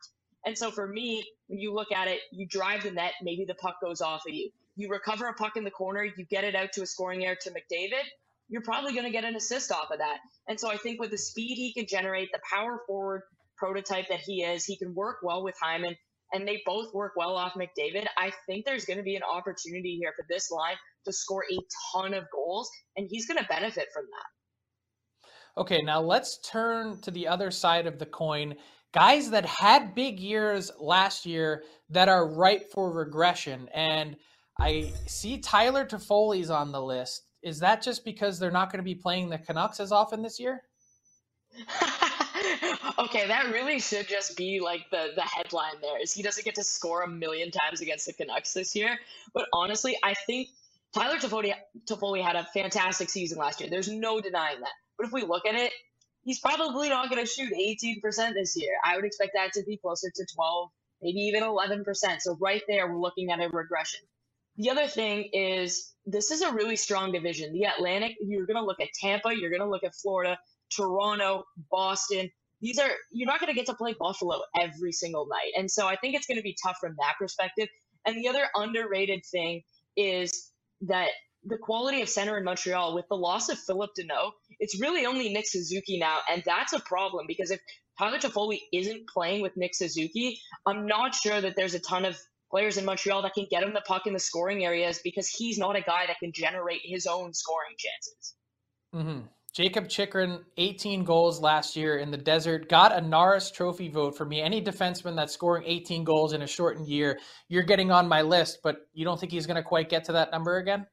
And 0.44 0.56
so 0.56 0.70
for 0.70 0.86
me, 0.86 1.24
when 1.46 1.58
you 1.60 1.72
look 1.72 1.92
at 1.92 2.08
it, 2.08 2.20
you 2.32 2.46
drive 2.46 2.82
the 2.82 2.90
net, 2.90 3.12
maybe 3.22 3.44
the 3.46 3.54
puck 3.54 3.76
goes 3.82 4.00
off 4.00 4.22
of 4.26 4.34
you. 4.34 4.50
You 4.74 4.88
recover 4.88 5.28
a 5.28 5.34
puck 5.34 5.56
in 5.56 5.64
the 5.64 5.70
corner, 5.70 6.04
you 6.04 6.24
get 6.30 6.44
it 6.44 6.54
out 6.54 6.72
to 6.72 6.82
a 6.82 6.86
scoring 6.86 7.24
area 7.24 7.36
to 7.42 7.50
McDavid, 7.50 8.04
you're 8.48 8.62
probably 8.62 8.92
going 8.92 9.04
to 9.04 9.10
get 9.10 9.24
an 9.24 9.36
assist 9.36 9.70
off 9.70 9.90
of 9.90 9.98
that. 9.98 10.18
And 10.48 10.58
so 10.58 10.70
I 10.70 10.76
think 10.76 11.00
with 11.00 11.10
the 11.10 11.18
speed 11.18 11.56
he 11.56 11.72
can 11.72 11.86
generate, 11.86 12.30
the 12.32 12.40
power 12.50 12.80
forward 12.86 13.22
prototype 13.56 14.08
that 14.08 14.20
he 14.20 14.42
is, 14.42 14.64
he 14.64 14.76
can 14.76 14.94
work 14.94 15.18
well 15.22 15.44
with 15.44 15.54
Hyman, 15.60 15.96
and 16.32 16.48
they 16.48 16.62
both 16.66 16.92
work 16.92 17.12
well 17.16 17.36
off 17.36 17.54
McDavid. 17.54 18.06
I 18.18 18.32
think 18.46 18.64
there's 18.64 18.84
going 18.84 18.96
to 18.96 19.02
be 19.02 19.16
an 19.16 19.22
opportunity 19.22 19.96
here 19.96 20.12
for 20.16 20.24
this 20.28 20.50
line 20.50 20.76
to 21.04 21.12
score 21.12 21.44
a 21.50 21.58
ton 21.92 22.14
of 22.14 22.24
goals, 22.32 22.70
and 22.96 23.06
he's 23.08 23.26
going 23.26 23.38
to 23.38 23.48
benefit 23.48 23.88
from 23.94 24.04
that. 24.04 25.60
Okay, 25.60 25.82
now 25.82 26.00
let's 26.00 26.38
turn 26.38 27.00
to 27.02 27.10
the 27.10 27.28
other 27.28 27.50
side 27.50 27.86
of 27.86 27.98
the 27.98 28.06
coin. 28.06 28.54
Guys 28.92 29.30
that 29.30 29.46
had 29.46 29.94
big 29.94 30.20
years 30.20 30.70
last 30.78 31.24
year 31.24 31.64
that 31.90 32.08
are 32.08 32.26
ripe 32.26 32.70
for 32.72 32.90
regression. 32.90 33.68
And 33.74 34.16
I 34.60 34.92
see 35.06 35.38
Tyler 35.38 35.86
Toffoli's 35.86 36.50
on 36.50 36.72
the 36.72 36.82
list. 36.82 37.26
Is 37.42 37.60
that 37.60 37.82
just 37.82 38.04
because 38.04 38.38
they're 38.38 38.50
not 38.50 38.70
going 38.70 38.78
to 38.78 38.84
be 38.84 38.94
playing 38.94 39.30
the 39.30 39.38
Canucks 39.38 39.80
as 39.80 39.92
often 39.92 40.22
this 40.22 40.38
year? 40.38 40.62
okay, 42.98 43.26
that 43.26 43.50
really 43.52 43.78
should 43.78 44.08
just 44.08 44.36
be 44.36 44.60
like 44.60 44.88
the 44.90 45.10
the 45.14 45.22
headline 45.22 45.74
there 45.82 46.00
is 46.00 46.14
he 46.14 46.22
doesn't 46.22 46.44
get 46.44 46.54
to 46.54 46.64
score 46.64 47.02
a 47.02 47.08
million 47.08 47.50
times 47.50 47.82
against 47.82 48.06
the 48.06 48.12
Canucks 48.12 48.54
this 48.54 48.74
year. 48.74 48.98
But 49.34 49.46
honestly, 49.52 49.96
I 50.02 50.14
think 50.14 50.48
Tyler 50.94 51.16
Toffoli, 51.16 51.54
Toffoli 51.88 52.22
had 52.22 52.36
a 52.36 52.44
fantastic 52.52 53.08
season 53.08 53.38
last 53.38 53.60
year. 53.60 53.70
There's 53.70 53.90
no 53.90 54.20
denying 54.20 54.60
that. 54.60 54.72
But 54.96 55.06
if 55.06 55.12
we 55.12 55.22
look 55.22 55.46
at 55.46 55.54
it, 55.54 55.72
he's 56.22 56.40
probably 56.40 56.88
not 56.88 57.10
going 57.10 57.24
to 57.24 57.30
shoot 57.30 57.52
18% 57.52 58.34
this 58.34 58.56
year. 58.56 58.72
I 58.84 58.96
would 58.96 59.04
expect 59.04 59.32
that 59.34 59.52
to 59.54 59.62
be 59.64 59.76
closer 59.76 60.10
to 60.14 60.26
12, 60.34 60.70
maybe 61.02 61.20
even 61.20 61.42
11%. 61.42 61.84
So 62.20 62.36
right 62.40 62.62
there, 62.68 62.90
we're 62.90 63.00
looking 63.00 63.30
at 63.30 63.40
a 63.40 63.48
regression. 63.48 64.00
The 64.56 64.70
other 64.70 64.86
thing 64.86 65.30
is 65.32 65.92
this 66.06 66.30
is 66.30 66.42
a 66.42 66.52
really 66.52 66.76
strong 66.76 67.12
division. 67.12 67.52
The 67.52 67.64
Atlantic, 67.64 68.16
you're 68.20 68.46
going 68.46 68.56
to 68.56 68.64
look 68.64 68.80
at 68.80 68.88
Tampa, 69.00 69.34
you're 69.34 69.50
going 69.50 69.62
to 69.62 69.68
look 69.68 69.84
at 69.84 69.94
Florida, 69.94 70.38
Toronto, 70.74 71.44
Boston. 71.70 72.30
These 72.60 72.78
are 72.78 72.90
you're 73.10 73.26
not 73.26 73.40
going 73.40 73.52
to 73.52 73.54
get 73.54 73.66
to 73.66 73.74
play 73.74 73.94
Buffalo 73.98 74.40
every 74.58 74.92
single 74.92 75.26
night. 75.26 75.52
And 75.56 75.70
so 75.70 75.86
I 75.86 75.96
think 75.96 76.14
it's 76.14 76.26
going 76.26 76.36
to 76.36 76.42
be 76.42 76.56
tough 76.62 76.76
from 76.80 76.96
that 76.98 77.14
perspective. 77.18 77.68
And 78.06 78.16
the 78.16 78.28
other 78.28 78.44
underrated 78.54 79.24
thing 79.24 79.62
is 79.96 80.50
that 80.82 81.08
the 81.44 81.58
quality 81.58 82.02
of 82.02 82.08
center 82.08 82.38
in 82.38 82.44
Montreal 82.44 82.94
with 82.94 83.06
the 83.08 83.16
loss 83.16 83.48
of 83.48 83.58
Phillip 83.58 83.90
Danault, 83.98 84.32
it's 84.60 84.80
really 84.80 85.06
only 85.06 85.32
Nick 85.32 85.48
Suzuki 85.48 85.98
now, 85.98 86.18
and 86.30 86.42
that's 86.46 86.72
a 86.72 86.80
problem 86.80 87.26
because 87.26 87.50
if 87.50 87.60
Tyler 87.98 88.18
Toffoli 88.18 88.60
isn't 88.72 89.08
playing 89.08 89.42
with 89.42 89.56
Nick 89.56 89.74
Suzuki, 89.74 90.40
I'm 90.66 90.86
not 90.86 91.14
sure 91.14 91.40
that 91.40 91.56
there's 91.56 91.74
a 91.74 91.80
ton 91.80 92.04
of 92.04 92.16
players 92.50 92.76
in 92.76 92.84
Montreal 92.84 93.22
that 93.22 93.34
can 93.34 93.46
get 93.50 93.62
him 93.62 93.72
the 93.74 93.82
puck 93.86 94.06
in 94.06 94.12
the 94.12 94.18
scoring 94.18 94.64
areas 94.64 95.00
because 95.02 95.28
he's 95.28 95.58
not 95.58 95.76
a 95.76 95.80
guy 95.80 96.06
that 96.06 96.18
can 96.20 96.32
generate 96.32 96.80
his 96.84 97.06
own 97.06 97.32
scoring 97.32 97.74
chances. 97.78 98.34
Mm-hmm. 98.94 99.26
Jakob 99.54 99.88
Chychrun, 99.88 100.44
18 100.56 101.04
goals 101.04 101.40
last 101.40 101.76
year 101.76 101.98
in 101.98 102.10
the 102.10 102.16
desert, 102.16 102.70
got 102.70 102.96
a 102.96 103.00
Norris 103.02 103.50
Trophy 103.50 103.88
vote 103.88 104.16
for 104.16 104.24
me. 104.24 104.40
Any 104.40 104.62
defenseman 104.62 105.14
that's 105.14 105.34
scoring 105.34 105.64
18 105.66 106.04
goals 106.04 106.32
in 106.32 106.40
a 106.40 106.46
shortened 106.46 106.88
year, 106.88 107.18
you're 107.48 107.62
getting 107.62 107.90
on 107.90 108.08
my 108.08 108.22
list, 108.22 108.60
but 108.62 108.86
you 108.94 109.04
don't 109.04 109.20
think 109.20 109.30
he's 109.32 109.46
going 109.46 109.56
to 109.56 109.62
quite 109.62 109.90
get 109.90 110.04
to 110.04 110.12
that 110.12 110.30
number 110.30 110.56
again? 110.56 110.86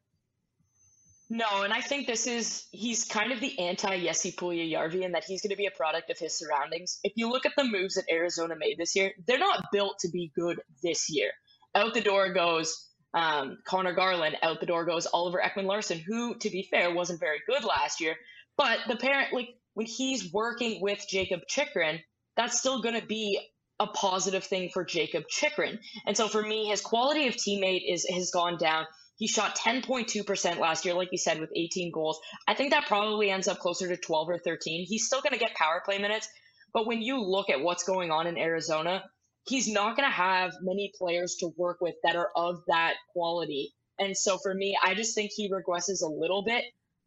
No, 1.31 1.61
and 1.61 1.71
I 1.71 1.81
think 1.81 2.07
this 2.07 2.25
is 2.25 2.65
he's 2.71 3.05
kind 3.05 3.31
of 3.31 3.39
the 3.39 3.59
anti 3.59 4.03
Jesse 4.03 4.31
Yarvi 4.31 5.01
in 5.03 5.11
that 5.11 5.23
he's 5.23 5.43
going 5.43 5.51
to 5.51 5.55
be 5.55 5.67
a 5.67 5.71
product 5.71 6.09
of 6.09 6.17
his 6.17 6.37
surroundings. 6.37 6.99
If 7.03 7.13
you 7.15 7.29
look 7.29 7.45
at 7.45 7.51
the 7.55 7.63
moves 7.63 7.95
that 7.95 8.05
Arizona 8.09 8.55
made 8.57 8.77
this 8.79 8.95
year, 8.95 9.11
they're 9.27 9.37
not 9.37 9.65
built 9.71 9.99
to 9.99 10.09
be 10.09 10.31
good 10.35 10.59
this 10.81 11.07
year. 11.09 11.29
Out 11.75 11.93
the 11.93 12.01
door 12.01 12.33
goes 12.33 12.89
um, 13.13 13.59
Conor 13.63 13.93
Garland. 13.93 14.37
Out 14.41 14.59
the 14.59 14.65
door 14.65 14.85
goes 14.85 15.05
Oliver 15.05 15.39
Ekman 15.39 15.65
Larsson, 15.65 15.99
who, 15.99 16.35
to 16.39 16.49
be 16.49 16.67
fair, 16.69 16.93
wasn't 16.93 17.19
very 17.19 17.39
good 17.47 17.63
last 17.63 18.01
year. 18.01 18.15
But 18.57 18.79
the 18.87 18.97
parent, 18.97 19.31
like 19.31 19.49
when 19.75 19.85
he's 19.85 20.33
working 20.33 20.81
with 20.81 21.05
Jakob 21.07 21.41
Chychrun, 21.47 21.99
that's 22.35 22.59
still 22.59 22.81
going 22.81 22.99
to 22.99 23.05
be 23.05 23.39
a 23.79 23.87
positive 23.87 24.43
thing 24.43 24.69
for 24.73 24.83
Jakob 24.83 25.25
Chychrun. 25.29 25.79
And 26.05 26.17
so 26.17 26.27
for 26.27 26.41
me, 26.41 26.67
his 26.67 26.81
quality 26.81 27.27
of 27.27 27.35
teammate 27.35 27.83
is 27.87 28.05
has 28.13 28.31
gone 28.31 28.57
down. 28.57 28.85
He 29.19 29.27
shot 29.27 29.57
10.2% 29.57 30.59
last 30.59 30.85
year, 30.85 30.93
like 30.93 31.09
you 31.11 31.17
said, 31.17 31.41
with 31.41 31.51
18 31.53 31.91
goals. 31.91 32.21
I 32.47 32.53
think 32.53 32.71
that 32.71 32.87
probably 32.87 33.29
ends 33.29 33.49
up 33.49 33.59
closer 33.59 33.87
to 33.89 33.97
12 33.97 34.29
or 34.29 34.37
13. 34.39 34.85
He's 34.87 35.05
still 35.05 35.21
going 35.21 35.33
to 35.33 35.39
get 35.39 35.53
power 35.55 35.81
play 35.83 35.99
minutes. 35.99 36.29
But 36.73 36.87
when 36.87 37.01
you 37.01 37.21
look 37.21 37.49
at 37.49 37.59
what's 37.59 37.83
going 37.83 38.11
on 38.11 38.27
in 38.27 38.37
Arizona, 38.37 39.03
he's 39.45 39.67
not 39.67 39.97
going 39.97 40.07
to 40.07 40.15
have 40.15 40.53
many 40.61 40.93
players 40.97 41.35
to 41.41 41.51
work 41.57 41.81
with 41.81 41.95
that 42.03 42.15
are 42.15 42.29
of 42.33 42.63
that 42.67 42.93
quality. 43.11 43.73
And 43.99 44.15
so 44.15 44.37
for 44.37 44.53
me, 44.53 44.77
I 44.81 44.95
just 44.95 45.15
think 45.15 45.31
he 45.35 45.51
regresses 45.51 46.01
a 46.01 46.07
little 46.07 46.43
bit. 46.43 46.63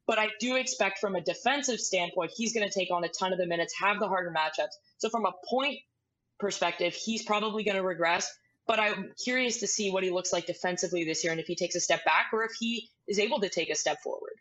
But 0.06 0.18
I 0.18 0.28
do 0.38 0.56
expect 0.56 0.98
from 0.98 1.14
a 1.14 1.22
defensive 1.22 1.80
standpoint, 1.80 2.32
he's 2.36 2.52
going 2.52 2.68
to 2.68 2.78
take 2.78 2.90
on 2.92 3.04
a 3.04 3.08
ton 3.08 3.32
of 3.32 3.38
the 3.38 3.46
minutes, 3.46 3.72
have 3.80 3.98
the 4.00 4.08
harder 4.08 4.34
matchups. 4.36 4.74
So 4.98 5.08
from 5.08 5.24
a 5.24 5.32
point 5.48 5.78
perspective, 6.38 6.92
he's 6.92 7.24
probably 7.24 7.64
going 7.64 7.76
to 7.76 7.82
regress 7.82 8.30
but 8.66 8.78
I'm 8.78 9.12
curious 9.22 9.58
to 9.60 9.66
see 9.66 9.90
what 9.90 10.02
he 10.02 10.10
looks 10.10 10.32
like 10.32 10.46
defensively 10.46 11.04
this 11.04 11.22
year 11.24 11.32
and 11.32 11.40
if 11.40 11.46
he 11.46 11.54
takes 11.54 11.74
a 11.74 11.80
step 11.80 12.04
back 12.04 12.26
or 12.32 12.44
if 12.44 12.52
he 12.58 12.88
is 13.08 13.18
able 13.18 13.40
to 13.40 13.48
take 13.48 13.70
a 13.70 13.74
step 13.74 13.98
forward. 14.02 14.34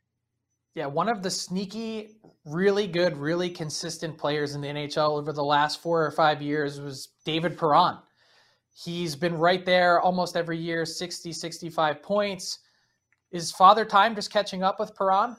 Yeah, 0.73 0.85
one 0.85 1.09
of 1.09 1.21
the 1.21 1.29
sneaky, 1.29 2.15
really 2.45 2.87
good, 2.87 3.17
really 3.17 3.49
consistent 3.49 4.17
players 4.17 4.55
in 4.55 4.61
the 4.61 4.69
NHL 4.69 5.19
over 5.19 5.33
the 5.33 5.43
last 5.43 5.81
four 5.81 6.05
or 6.05 6.11
five 6.11 6.41
years 6.41 6.79
was 6.79 7.09
David 7.25 7.57
Perron. 7.57 7.97
He's 8.73 9.15
been 9.15 9.37
right 9.37 9.65
there 9.65 9.99
almost 9.99 10.37
every 10.37 10.57
year 10.57 10.85
60, 10.85 11.33
65 11.33 12.01
points. 12.01 12.59
Is 13.31 13.51
Father 13.51 13.83
Time 13.83 14.15
just 14.15 14.31
catching 14.31 14.63
up 14.63 14.79
with 14.79 14.95
Perron? 14.95 15.35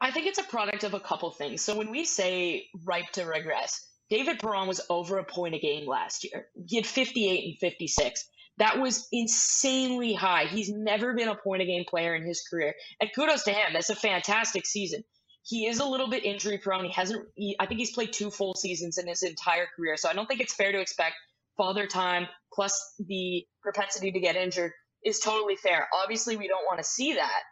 I 0.00 0.10
think 0.10 0.26
it's 0.26 0.38
a 0.38 0.44
product 0.44 0.84
of 0.84 0.94
a 0.94 1.00
couple 1.00 1.30
things. 1.30 1.60
So 1.60 1.76
when 1.76 1.90
we 1.90 2.06
say 2.06 2.68
ripe 2.84 3.10
to 3.12 3.24
regress, 3.24 3.89
David 4.10 4.40
Perron 4.40 4.66
was 4.66 4.80
over 4.90 5.18
a 5.18 5.24
point 5.24 5.54
a 5.54 5.58
game 5.58 5.86
last 5.86 6.24
year. 6.24 6.48
He 6.66 6.76
had 6.76 6.86
58 6.86 7.44
and 7.44 7.58
56. 7.58 8.24
That 8.58 8.78
was 8.78 9.08
insanely 9.12 10.12
high. 10.12 10.46
He's 10.46 10.70
never 10.70 11.14
been 11.14 11.28
a 11.28 11.36
point 11.36 11.62
a 11.62 11.64
game 11.64 11.84
player 11.88 12.14
in 12.14 12.26
his 12.26 12.42
career. 12.50 12.74
And 13.00 13.10
kudos 13.14 13.44
to 13.44 13.52
him. 13.52 13.72
That's 13.72 13.90
a 13.90 13.94
fantastic 13.94 14.66
season. 14.66 15.04
He 15.44 15.66
is 15.66 15.78
a 15.78 15.84
little 15.86 16.08
bit 16.08 16.24
injury 16.24 16.58
prone. 16.58 16.84
He 16.84 16.92
hasn't, 16.92 17.26
he, 17.36 17.56
I 17.58 17.66
think 17.66 17.78
he's 17.78 17.92
played 17.92 18.12
two 18.12 18.30
full 18.30 18.54
seasons 18.54 18.98
in 18.98 19.06
his 19.06 19.22
entire 19.22 19.66
career. 19.74 19.96
So 19.96 20.08
I 20.08 20.12
don't 20.12 20.26
think 20.26 20.40
it's 20.40 20.54
fair 20.54 20.72
to 20.72 20.80
expect 20.80 21.14
father 21.56 21.86
time 21.86 22.26
plus 22.52 22.94
the 22.98 23.46
propensity 23.62 24.12
to 24.12 24.20
get 24.20 24.36
injured 24.36 24.72
is 25.04 25.20
totally 25.20 25.56
fair. 25.56 25.88
Obviously, 26.02 26.36
we 26.36 26.48
don't 26.48 26.64
want 26.66 26.78
to 26.78 26.84
see 26.84 27.14
that. 27.14 27.42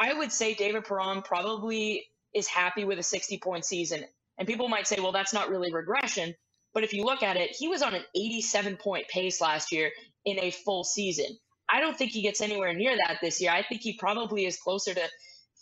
I 0.00 0.14
would 0.14 0.32
say 0.32 0.54
David 0.54 0.84
Perron 0.84 1.22
probably 1.22 2.06
is 2.34 2.46
happy 2.46 2.84
with 2.84 2.98
a 2.98 3.02
60 3.02 3.38
point 3.38 3.64
season. 3.64 4.04
And 4.40 4.48
people 4.48 4.68
might 4.68 4.88
say, 4.88 4.96
well, 4.98 5.12
that's 5.12 5.34
not 5.34 5.50
really 5.50 5.72
regression. 5.72 6.34
But 6.72 6.82
if 6.82 6.94
you 6.94 7.04
look 7.04 7.22
at 7.22 7.36
it, 7.36 7.50
he 7.56 7.68
was 7.68 7.82
on 7.82 7.94
an 7.94 8.02
87 8.16 8.78
point 8.78 9.06
pace 9.08 9.40
last 9.40 9.70
year 9.70 9.90
in 10.24 10.40
a 10.40 10.50
full 10.50 10.82
season. 10.82 11.26
I 11.68 11.80
don't 11.80 11.96
think 11.96 12.12
he 12.12 12.22
gets 12.22 12.40
anywhere 12.40 12.72
near 12.72 12.96
that 12.96 13.18
this 13.20 13.40
year. 13.40 13.52
I 13.52 13.62
think 13.62 13.82
he 13.82 13.98
probably 13.98 14.46
is 14.46 14.56
closer 14.56 14.94
to 14.94 15.08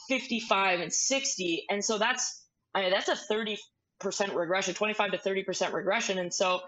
55 0.08 0.80
and 0.80 0.92
60. 0.92 1.64
And 1.68 1.84
so 1.84 1.98
that's, 1.98 2.46
I 2.72 2.82
mean, 2.82 2.92
that's 2.92 3.08
a 3.08 3.16
30% 3.32 3.58
regression, 4.34 4.74
25 4.74 5.10
to 5.10 5.18
30% 5.18 5.72
regression. 5.72 6.18
And 6.18 6.32
so 6.32 6.60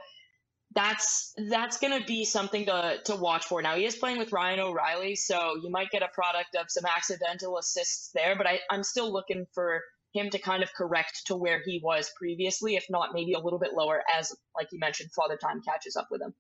that's 0.75 1.33
that's 1.49 1.79
going 1.79 1.99
to 1.99 2.07
be 2.07 2.25
something 2.25 2.67
to 2.67 2.99
to 3.07 3.17
watch 3.17 3.47
for. 3.47 3.61
Now 3.63 3.77
he 3.77 3.85
is 3.85 3.97
playing 3.97 4.19
with 4.19 4.33
Ryan 4.33 4.61
O'Reilly, 4.61 5.17
so 5.17 5.57
you 5.61 5.71
might 5.71 5.91
get 5.91 6.03
a 6.03 6.09
product 6.15 6.55
of 6.55 6.67
some 6.69 6.85
accidental 6.87 7.59
assists 7.59 8.11
there. 8.15 8.37
But 8.37 8.47
I, 8.47 8.61
I'm 8.71 8.85
still 8.85 9.13
looking 9.13 9.47
for 9.53 9.83
him 10.13 10.31
to 10.31 10.39
kind 10.39 10.63
of 10.63 10.73
correct 10.75 11.27
to 11.27 11.37
where 11.37 11.63
he 11.65 11.81
was 11.83 12.11
previously, 12.19 12.77
if 12.77 12.87
not 12.91 13.11
maybe 13.15 13.35
a 13.35 13.39
little 13.39 13.59
bit 13.59 13.75
lower, 13.75 14.03
as 14.17 14.35
like 14.57 14.69
you 14.73 14.79
mentioned, 14.79 15.11
Father 15.13 15.37
Time 15.37 15.61
catches 15.63 15.97
up 15.97 16.09
with 16.11 16.21
him. 16.21 16.35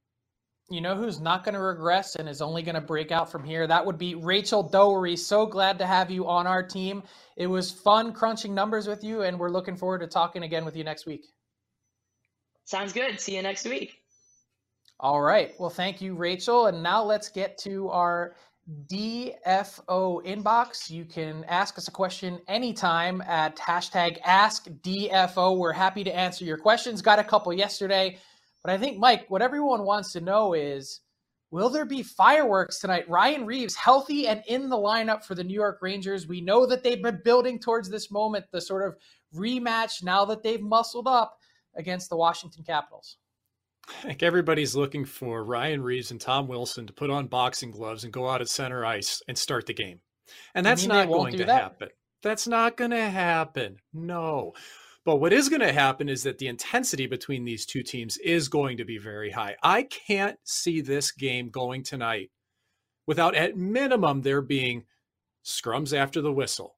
You 0.71 0.81
know 0.81 0.95
who's 0.95 1.21
not 1.21 1.43
going 1.43 1.55
to 1.55 1.61
regress 1.61 2.15
and 2.15 2.29
is 2.29 2.41
only 2.41 2.63
going 2.63 2.77
to 2.77 2.81
break 2.81 3.11
out 3.11 3.31
from 3.31 3.43
here? 3.43 3.67
That 3.67 3.85
would 3.85 3.99
be 3.99 4.15
Rachel 4.15 4.63
Doerrie. 4.63 5.17
So 5.17 5.45
glad 5.45 5.79
to 5.81 5.87
have 5.87 6.13
you 6.13 6.29
on 6.29 6.47
our 6.47 6.63
team. 6.63 7.03
It 7.37 7.49
was 7.49 7.73
fun 7.73 8.13
crunching 8.13 8.55
numbers 8.55 8.87
with 8.87 9.03
you, 9.03 9.23
and 9.23 9.39
we're 9.39 9.51
looking 9.51 9.77
forward 9.77 10.01
to 10.03 10.07
talking 10.07 10.45
again 10.45 10.65
with 10.65 10.77
you 10.77 10.85
next 10.85 11.07
week. 11.07 11.27
Sounds 12.65 12.93
good. 12.93 13.19
See 13.19 13.35
you 13.35 13.43
next 13.43 13.65
week. 13.65 13.97
All 15.01 15.21
right. 15.21 15.53
Well, 15.59 15.71
thank 15.71 16.01
you, 16.01 16.15
Rachel. 16.15 16.67
And 16.67 16.85
now 16.85 17.03
let's 17.03 17.31
get 17.31 17.59
to 17.63 17.89
our 17.89 18.37
DFO 18.87 20.25
inbox. 20.25 20.91
You 20.91 21.05
can 21.05 21.45
ask 21.45 21.77
us 21.77 21.89
a 21.89 21.91
question 21.91 22.41
anytime 22.47 23.21
at 23.23 23.57
hashtag 23.57 24.21
AskDFO. 24.23 25.57
We're 25.57 25.73
happy 25.73 26.05
to 26.05 26.15
answer 26.15 26.45
your 26.45 26.59
questions. 26.59 27.03
Got 27.03 27.19
a 27.19 27.25
couple 27.25 27.53
yesterday. 27.53 28.19
But 28.63 28.73
I 28.73 28.79
think, 28.79 28.99
Mike, 28.99 29.27
what 29.29 29.43
everyone 29.43 29.85
wants 29.85 30.13
to 30.13 30.21
know 30.21 30.53
is 30.53 31.01
will 31.51 31.69
there 31.69 31.85
be 31.85 32.03
fireworks 32.03 32.79
tonight? 32.79 33.09
Ryan 33.09 33.45
Reaves, 33.45 33.75
healthy 33.75 34.29
and 34.29 34.43
in 34.47 34.69
the 34.69 34.77
lineup 34.77 35.25
for 35.25 35.35
the 35.35 35.45
New 35.45 35.55
York 35.55 35.79
Rangers. 35.83 36.29
We 36.29 36.41
know 36.41 36.67
that 36.67 36.85
they've 36.85 37.03
been 37.03 37.21
building 37.25 37.59
towards 37.59 37.89
this 37.89 38.11
moment, 38.11 38.47
the 38.53 38.61
sort 38.61 38.87
of 38.87 38.97
rematch 39.35 40.03
now 40.03 40.25
that 40.27 40.43
they've 40.43 40.61
muscled 40.61 41.09
up 41.09 41.39
against 41.75 42.09
the 42.09 42.17
Washington 42.17 42.63
Capitals. 42.63 43.17
I 43.99 44.09
think 44.09 44.23
everybody's 44.23 44.75
looking 44.75 45.05
for 45.05 45.45
Ryan 45.45 45.83
Reaves 45.83 46.11
and 46.11 46.21
Tom 46.21 46.49
Wilson 46.49 46.87
to 46.87 46.93
put 46.93 47.11
on 47.11 47.27
boxing 47.27 47.71
gloves 47.71 48.05
and 48.05 48.13
go 48.13 48.29
out 48.29 48.41
at 48.41 48.49
center 48.49 48.85
ice 48.85 49.23
and 49.29 49.37
start 49.37 49.67
the 49.67 49.75
game. 49.75 50.01
And 50.55 50.65
that's 50.65 50.87
not 50.87 51.09
going 51.09 51.37
to 51.37 51.45
that? 51.45 51.63
happen. 51.63 51.89
That's 52.23 52.47
not 52.47 52.77
going 52.77 52.91
to 52.91 53.09
happen. 53.09 53.77
No. 53.93 54.53
But 55.05 55.17
what 55.17 55.33
is 55.33 55.49
going 55.49 55.63
to 55.63 55.73
happen 55.73 56.09
is 56.09 56.23
that 56.25 56.39
the 56.39 56.49
intensity 56.49 57.07
between 57.07 57.45
these 57.45 57.65
two 57.65 57.83
teams 57.83 58.19
is 58.19 58.49
going 58.49 58.77
to 58.77 58.85
be 58.85 58.99
very 58.99 59.31
high. 59.31 59.57
I 59.63 59.85
can't 59.85 60.39
see 60.45 60.81
this 60.81 61.11
game 61.11 61.49
going 61.49 61.83
tonight 61.83 62.31
without, 63.07 63.35
at 63.35 63.57
minimum, 63.57 64.23
there 64.23 64.43
being 64.43 64.85
scrums 65.45 65.97
after 65.97 66.21
the 66.21 66.33
whistle, 66.33 66.77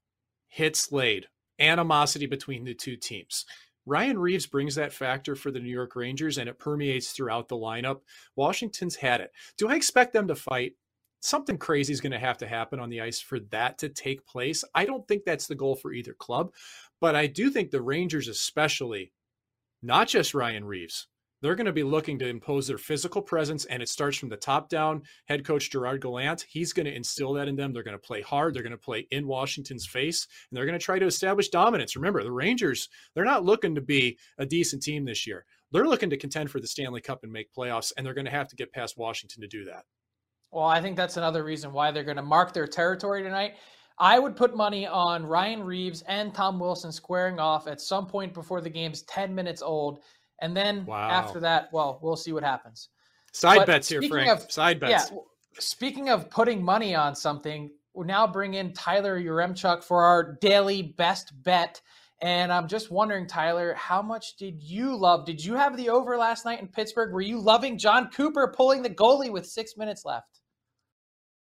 hits 0.49 0.93
laid, 0.93 1.27
animosity 1.59 2.27
between 2.27 2.65
the 2.65 2.75
two 2.75 2.97
teams. 2.97 3.45
Ryan 3.85 4.19
Reaves 4.19 4.47
brings 4.47 4.75
that 4.77 4.93
factor 4.93 5.35
for 5.35 5.51
the 5.51 5.61
New 5.61 5.71
York 5.71 5.97
Rangers 5.97 6.39
and 6.39 6.49
it 6.49 6.59
permeates 6.59 7.11
throughout 7.11 7.49
the 7.49 7.57
lineup. 7.57 8.01
Washington's 8.37 8.97
had 8.97 9.21
it. 9.21 9.33
Do 9.59 9.69
I 9.69 9.75
expect 9.75 10.13
them 10.13 10.29
to 10.29 10.37
fight? 10.37 10.75
Something 11.21 11.59
crazy 11.59 11.93
is 11.93 12.01
going 12.01 12.13
to 12.13 12.19
have 12.19 12.39
to 12.39 12.49
happen 12.49 12.81
on 12.81 12.91
the 12.91 13.01
ice 13.01 13.21
for 13.21 13.39
that 13.51 13.79
to 13.79 13.89
take 13.89 14.27
place. 14.27 14.65
I 14.75 14.85
don't 14.85 15.07
think 15.07 15.25
that's 15.25 15.47
the 15.47 15.55
goal 15.55 15.77
for 15.77 15.93
either 15.93 16.15
club, 16.15 16.53
but 17.01 17.15
I 17.15 17.27
do 17.27 17.51
think 17.51 17.71
the 17.71 17.83
Rangers, 17.83 18.29
especially, 18.29 19.13
not 19.83 20.09
just 20.09 20.35
Ryan 20.35 20.65
Reaves, 20.65 21.07
they're 21.43 21.57
going 21.57 21.67
to 21.67 21.73
be 21.73 21.83
looking 21.83 22.19
to 22.21 22.29
impose 22.29 22.69
their 22.69 22.79
physical 22.79 23.21
presence, 23.21 23.65
and 23.67 23.83
it 23.83 23.89
starts 23.89 24.17
from 24.17 24.29
the 24.29 24.37
top 24.37 24.69
down. 24.69 25.03
Head 25.27 25.45
coach 25.45 25.71
Gerard 25.71 26.01
Gallant, 26.01 26.47
he's 26.49 26.73
going 26.73 26.87
to 26.87 26.95
instill 26.95 27.33
that 27.35 27.49
in 27.49 27.57
them. 27.57 27.73
They're 27.73 27.83
going 27.83 27.99
to 27.99 28.07
play 28.07 28.23
hard. 28.23 28.55
They're 28.55 28.63
going 28.63 28.71
to 28.71 28.79
play 28.79 29.07
in 29.11 29.27
Washington's 29.27 29.87
face, 29.87 30.27
and 30.49 30.57
they're 30.57 30.67
going 30.67 30.79
to 30.79 30.85
try 30.85 30.99
to 30.99 31.07
establish 31.07 31.49
dominance. 31.49 31.97
Remember, 31.97 32.23
the 32.23 32.31
Rangers, 32.31 32.89
they're 33.15 33.25
not 33.25 33.45
looking 33.45 33.75
to 33.75 33.81
be 33.81 34.17
a 34.39 34.47
decent 34.47 34.83
team 34.83 35.05
this 35.05 35.27
year. 35.27 35.45
They're 35.73 35.87
looking 35.87 36.11
to 36.11 36.17
contend 36.17 36.51
for 36.51 36.61
the 36.61 36.67
Stanley 36.67 37.01
Cup 37.01 37.25
and 37.25 37.33
make 37.33 37.53
playoffs, 37.53 37.93
and 37.97 38.07
they're 38.07 38.15
going 38.15 38.27
to 38.27 38.31
have 38.31 38.49
to 38.49 38.57
get 38.57 38.73
past 38.73 38.97
Washington 38.97 39.41
to 39.43 39.49
do 39.49 39.65
that. 39.65 39.85
Well, 40.53 40.67
I 40.67 40.81
think 40.81 40.97
that's 40.97 41.17
another 41.17 41.43
reason 41.43 41.73
why 41.73 41.91
they're 41.91 42.05
going 42.05 42.19
to 42.19 42.23
mark 42.23 42.53
their 42.53 42.67
territory 42.67 43.23
tonight. 43.23 43.55
I 43.99 44.19
would 44.19 44.37
put 44.37 44.57
money 44.57 44.87
on 44.87 45.25
Ryan 45.25 45.65
Reaves 45.65 46.03
and 46.03 46.35
Tom 46.35 46.59
Wilson 46.59 46.93
squaring 46.93 47.39
off 47.39 47.67
at 47.67 47.81
some 47.81 48.07
point 48.07 48.35
before 48.35 48.61
the 48.61 48.71
game's 48.71 49.03
10 49.03 49.35
minutes 49.35 49.63
old 49.63 50.01
and 50.43 50.55
then 50.57 50.85
wow. 50.85 51.09
after 51.09 51.41
that, 51.41 51.73
well, 51.73 51.99
we'll 52.03 52.17
see 52.17 52.33
what 52.33 52.43
happens. 52.43 52.91
Side 53.33 53.59
but 53.59 53.67
bets 53.69 53.89
here, 53.89 54.03
Frank. 54.03 54.29
Of, 54.29 54.53
Side 54.53 54.79
bets. 54.81 55.11
Yeah, 55.11 55.19
speaking 55.59 56.11
of 56.11 56.29
putting 56.29 56.63
money 56.63 56.95
on 56.95 57.15
something, 57.15 57.71
we 57.95 58.07
now 58.07 58.27
bring 58.27 58.55
in 58.55 58.73
Tyler 58.75 59.19
Yaremchuk 59.19 59.85
for 59.85 60.03
our 60.03 60.35
daily 60.41 60.83
best 60.83 61.33
bet. 61.43 61.81
And 62.21 62.53
I'm 62.53 62.69
just 62.69 62.91
wondering, 62.91 63.27
Tyler, 63.27 63.75
how 63.75 64.03
much 64.03 64.37
did 64.37 64.63
you 64.63 64.97
love? 64.97 65.25
Did 65.25 65.45
you 65.45 65.55
have 65.55 65.77
the 65.77 65.89
over 65.89 66.17
last 66.17 66.45
night 66.45 66.61
in 66.61 66.69
Pittsburgh? 66.69 67.13
Were 67.13 67.21
you 67.21 67.41
loving 67.41 67.79
Jon 67.79 68.11
Cooper 68.11 68.53
pulling 68.55 68.83
the 68.83 68.91
goalie 68.91 69.33
with 69.33 69.47
six 69.47 69.77
minutes 69.77 70.05
left? 70.05 70.42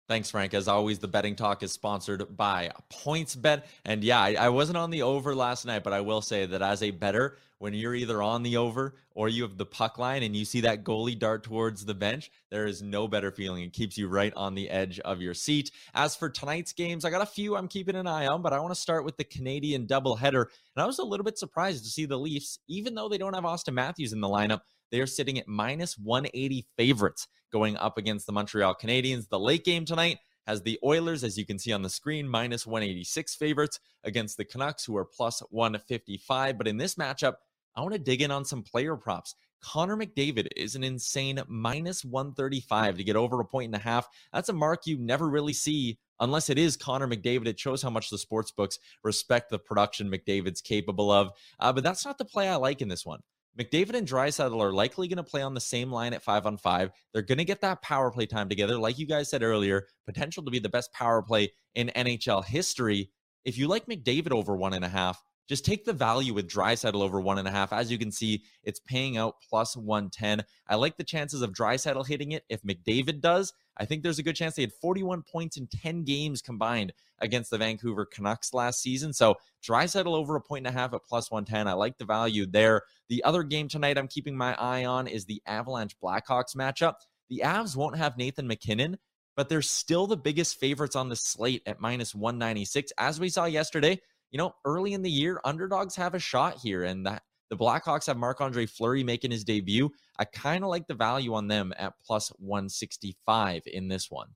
Thanks, 0.09 0.31
Frank. 0.31 0.55
As 0.55 0.69
always, 0.69 1.01
the 1.01 1.09
betting 1.09 1.35
talk 1.35 1.65
is 1.65 1.73
sponsored 1.73 2.37
by 2.37 2.71
PointsBet. 2.93 3.65
And 3.85 4.05
yeah, 4.05 4.21
I, 4.21 4.35
I, 4.35 4.49
wasn't 4.51 4.79
on 4.79 4.91
the 4.91 5.03
over 5.03 5.35
last 5.35 5.67
night, 5.67 5.83
but 5.83 5.93
I 5.93 6.01
will 6.01 6.23
say 6.23 6.47
that 6.47 6.63
as 6.63 6.81
a 6.81 6.93
better, 6.93 7.39
when 7.59 7.75
you're 7.75 7.95
either 7.95 8.23
on 8.23 8.45
the 8.45 8.57
over 8.57 8.95
or 9.17 9.29
you 9.29 9.43
have 9.43 9.59
the 9.59 9.67
puck 9.67 9.99
line 9.99 10.23
and 10.23 10.37
you 10.37 10.45
see 10.45 10.61
that 10.61 10.85
goalie 10.85 11.19
dart 11.19 11.43
towards 11.43 11.85
the 11.85 11.95
bench, 11.95 12.31
there 12.51 12.67
is 12.67 12.83
no 12.83 13.09
better 13.09 13.33
feeling. 13.33 13.65
It 13.65 13.73
keeps 13.73 13.99
you 13.99 14.07
right 14.07 14.33
on 14.37 14.55
the 14.55 14.71
edge 14.71 15.01
of 15.01 15.21
your 15.21 15.35
seat. 15.35 15.73
As 15.93 16.15
for 16.15 16.29
tonight's 16.29 16.73
games, 16.73 17.05
I 17.05 17.11
got 17.11 17.23
a 17.23 17.27
few 17.27 17.57
I'm 17.57 17.67
keeping 17.67 17.97
an 17.97 18.07
eye 18.07 18.29
on, 18.29 18.43
but 18.43 18.53
I 18.53 18.61
want 18.61 18.75
to 18.75 18.81
start 18.81 19.05
with 19.05 19.17
the 19.17 19.25
Canadian 19.25 19.89
doubleheader. 19.89 20.45
And 20.77 20.83
I 20.83 20.87
was 20.87 21.01
a 21.01 21.05
little 21.05 21.25
bit 21.25 21.37
surprised 21.37 21.83
to 21.83 21.91
see 21.91 22.07
the 22.07 22.19
Leafs, 22.19 22.61
even 22.69 22.95
though 22.95 23.09
they 23.09 23.19
don't 23.19 23.35
have 23.35 23.43
Auston 23.43 23.75
Matthews 23.75 24.13
in 24.13 24.21
the 24.21 24.29
lineup, 24.29 24.61
they 24.91 25.01
are 25.01 25.07
sitting 25.07 25.39
at 25.39 25.49
minus 25.49 25.99
180 25.99 26.67
favorites 26.77 27.29
going 27.53 27.77
up 27.77 27.99
against 27.99 28.27
the 28.27 28.33
Montreal 28.33 28.75
Canadiens. 28.75 29.29
The 29.29 29.39
late 29.39 29.65
game 29.65 29.85
tonight 29.85 30.19
has 30.47 30.63
the 30.63 30.79
Oilers, 30.85 31.25
as 31.25 31.37
you 31.37 31.45
can 31.45 31.59
see 31.59 31.73
on 31.73 31.83
the 31.83 31.91
screen, 31.91 32.29
minus 32.29 32.67
186 32.67 33.35
favorites 33.35 33.81
against 34.05 34.37
the 34.37 34.45
Canucks, 34.45 34.85
who 34.85 34.97
are 34.97 35.05
plus 35.05 35.41
155. 35.51 36.57
But 36.59 36.69
in 36.69 36.77
this 36.77 36.95
matchup, 36.95 37.35
I 37.75 37.83
want 37.83 37.95
to 37.95 37.99
dig 37.99 38.23
in 38.23 38.31
on 38.31 38.45
some 38.45 38.63
player 38.63 38.97
props. 38.97 39.35
Connor 39.63 39.97
McDavid 39.97 40.49
is 40.57 40.77
an 40.77 40.85
insane 40.85 41.41
minus 41.49 42.05
135 42.05 42.99
to 42.99 43.05
get 43.05 43.17
over 43.17 43.41
a 43.41 43.45
point 43.45 43.67
and 43.67 43.75
a 43.75 43.85
half. 43.85 44.09
That's 44.33 44.49
a 44.49 44.53
mark 44.53 44.87
you 44.87 44.99
never 44.99 45.29
really 45.29 45.53
see 45.53 45.99
unless 46.21 46.51
it 46.51 46.59
is 46.59 46.77
Connor 46.77 47.09
McDavid. 47.09 47.47
It 47.47 47.59
shows 47.59 47.83
how 47.83 47.91
much 47.91 48.11
the 48.11 48.19
sports 48.19 48.51
books 48.51 48.79
respect 49.03 49.51
the 49.51 49.59
production 49.59 50.11
McDavid's 50.11 50.61
capable 50.61 51.11
of. 51.11 51.31
Uh, 51.59 51.73
but 51.73 51.83
that's 51.83 52.05
not 52.05 52.19
the 52.19 52.25
play 52.25 52.49
I 52.49 52.57
like 52.57 52.81
in 52.81 52.89
this 52.89 53.05
one. 53.05 53.21
McDavid 53.59 53.95
and 53.95 54.07
Draisaitl 54.07 54.61
are 54.61 54.73
likely 54.73 55.09
going 55.09 55.17
to 55.17 55.23
play 55.23 55.41
on 55.41 55.55
the 55.55 55.61
same 55.61 55.91
line 55.91 56.13
at 56.13 56.23
five 56.23 56.45
on 56.45 56.59
five. 56.59 56.91
They're 57.13 57.23
going 57.23 57.39
to 57.39 57.45
get 57.45 57.63
that 57.63 57.81
power 57.81 58.11
play 58.11 58.27
time 58.27 58.51
together. 58.51 58.79
Like 58.79 58.99
you 58.99 59.07
guys 59.07 59.31
said 59.31 59.43
earlier, 59.43 59.87
potential 60.05 60.45
to 60.45 60.51
be 60.51 60.59
the 60.59 60.69
best 60.69 60.93
power 60.93 61.23
play 61.23 61.53
in 61.75 61.91
NHL 61.97 62.45
history. 62.45 63.11
If 63.47 63.57
you 63.57 63.67
like 63.67 63.87
McDavid 63.87 64.33
over 64.33 64.55
one 64.57 64.75
and 64.75 64.85
a 64.85 64.89
half, 64.89 65.23
just 65.49 65.65
take 65.65 65.85
the 65.85 65.93
value 65.93 66.35
with 66.35 66.51
Draisaitl 66.51 67.01
over 67.01 67.21
one 67.21 67.39
and 67.39 67.49
a 67.49 67.53
half. 67.53 67.73
As 67.73 67.91
you 67.91 67.99
can 67.99 68.11
see, 68.11 68.43
it's 68.63 68.81
paying 68.81 69.17
out 69.17 69.37
plus 69.49 69.77
110. 69.77 70.45
I 70.69 70.75
like 70.75 70.97
the 70.97 71.05
chances 71.05 71.41
of 71.41 71.53
Draisaitl 71.53 72.07
hitting 72.07 72.33
it. 72.33 72.43
If 72.51 72.63
McDavid 72.63 73.21
does, 73.21 73.55
I 73.77 73.85
think 73.85 74.03
there's 74.03 74.19
a 74.19 74.23
good 74.23 74.37
chance 74.37 74.55
they 74.55 74.63
had 74.63 74.73
41 74.73 75.23
points 75.23 75.57
in 75.57 75.67
10 75.67 76.05
games 76.05 76.43
combined 76.43 76.93
against 77.19 77.51
the 77.51 77.59
Vancouver 77.59 78.07
Canucks 78.07 78.55
last 78.55 78.81
season. 78.81 79.13
So 79.13 79.37
Draisaitl 79.67 80.07
over 80.07 80.37
a 80.37 80.41
point 80.41 80.67
and 80.67 80.75
a 80.75 80.79
half 80.79 80.95
at 80.95 81.05
plus 81.05 81.31
110. 81.31 81.69
I 81.69 81.73
like 81.75 81.99
the 81.99 82.05
value 82.05 82.47
there. 82.47 82.83
The 83.09 83.25
other 83.25 83.43
game 83.43 83.69
tonight 83.69 83.99
I'm 83.99 84.09
keeping 84.09 84.37
my 84.37 84.55
eye 84.55 84.85
on 84.85 85.07
is 85.07 85.25
the 85.25 85.43
Avalanche 85.47 85.97
Blackhawks 86.03 86.57
matchup. 86.57 86.95
The 87.29 87.43
Avs 87.45 87.77
won't 87.77 87.97
have 87.97 88.17
Nathan 88.17 88.47
MacKinnon, 88.47 88.99
but 89.37 89.49
they're 89.49 89.63
still 89.63 90.07
the 90.07 90.17
biggest 90.17 90.59
favorites 90.59 90.97
on 90.97 91.09
the 91.09 91.17
slate 91.17 91.63
at 91.67 91.81
minus 91.81 92.15
196. 92.15 92.93
As 92.99 93.21
we 93.21 93.29
saw 93.29 93.45
yesterday, 93.45 94.01
you 94.31 94.39
know, 94.39 94.55
early 94.65 94.93
in 94.93 95.03
the 95.03 95.11
year, 95.11 95.41
underdogs 95.45 95.97
have 95.97 96.15
a 96.15 96.19
shot 96.19 96.59
here, 96.59 96.85
and 96.85 97.07
that 97.07 97.23
the 97.51 97.57
Blackhawks 97.57 98.07
have 98.07 98.17
Marc 98.17 98.41
Andre 98.41 98.67
Fleury 98.67 99.05
making 99.05 99.31
his 99.31 99.45
debut. 99.45 99.91
I 100.19 100.25
kind 100.25 100.65
of 100.65 100.71
like 100.71 100.87
the 100.87 100.95
value 100.95 101.35
on 101.35 101.49
them 101.49 101.73
at 101.79 101.95
plus 102.05 102.29
165 102.39 103.63
in 103.67 103.89
this 103.89 104.11
one. 104.11 104.29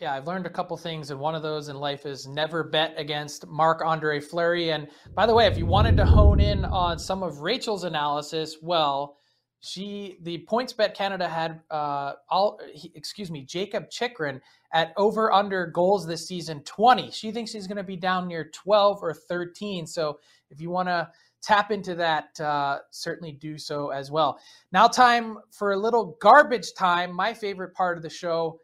Yeah, 0.00 0.14
I've 0.14 0.28
learned 0.28 0.46
a 0.46 0.50
couple 0.50 0.76
things, 0.76 1.10
and 1.10 1.18
one 1.18 1.34
of 1.34 1.42
those 1.42 1.68
in 1.68 1.76
life 1.76 2.06
is 2.06 2.28
never 2.28 2.62
bet 2.62 2.94
against 2.96 3.48
Marc 3.48 3.82
Andre 3.84 4.20
Fleury. 4.20 4.70
And 4.70 4.86
by 5.14 5.26
the 5.26 5.34
way, 5.34 5.46
if 5.46 5.58
you 5.58 5.66
wanted 5.66 5.96
to 5.96 6.04
hone 6.04 6.38
in 6.38 6.64
on 6.64 7.00
some 7.00 7.24
of 7.24 7.40
Rachel's 7.40 7.82
analysis, 7.82 8.58
well, 8.62 9.18
she 9.60 10.18
the 10.22 10.46
PointsBet 10.48 10.94
Canada 10.94 11.28
had 11.28 11.60
uh 11.70 12.12
all 12.30 12.60
he, 12.72 12.92
excuse 12.94 13.30
me 13.30 13.42
Jakob 13.42 13.90
Chychrun 13.90 14.40
at 14.72 14.92
over 14.96 15.32
under 15.32 15.66
goals 15.66 16.06
this 16.06 16.28
season 16.28 16.62
20 16.62 17.10
she 17.10 17.32
thinks 17.32 17.50
he's 17.50 17.66
going 17.66 17.76
to 17.76 17.82
be 17.82 17.96
down 17.96 18.28
near 18.28 18.50
12 18.54 19.02
or 19.02 19.12
13 19.12 19.84
so 19.84 20.18
if 20.50 20.60
you 20.60 20.70
want 20.70 20.88
to 20.88 21.08
tap 21.42 21.70
into 21.70 21.94
that 21.94 22.38
uh, 22.40 22.78
certainly 22.90 23.32
do 23.32 23.58
so 23.58 23.90
as 23.90 24.10
well. 24.10 24.38
Now 24.72 24.88
time 24.88 25.38
for 25.50 25.72
a 25.72 25.76
little 25.76 26.16
garbage 26.20 26.74
time 26.74 27.14
my 27.14 27.34
favorite 27.34 27.74
part 27.74 27.96
of 27.96 28.02
the 28.02 28.10
show. 28.10 28.60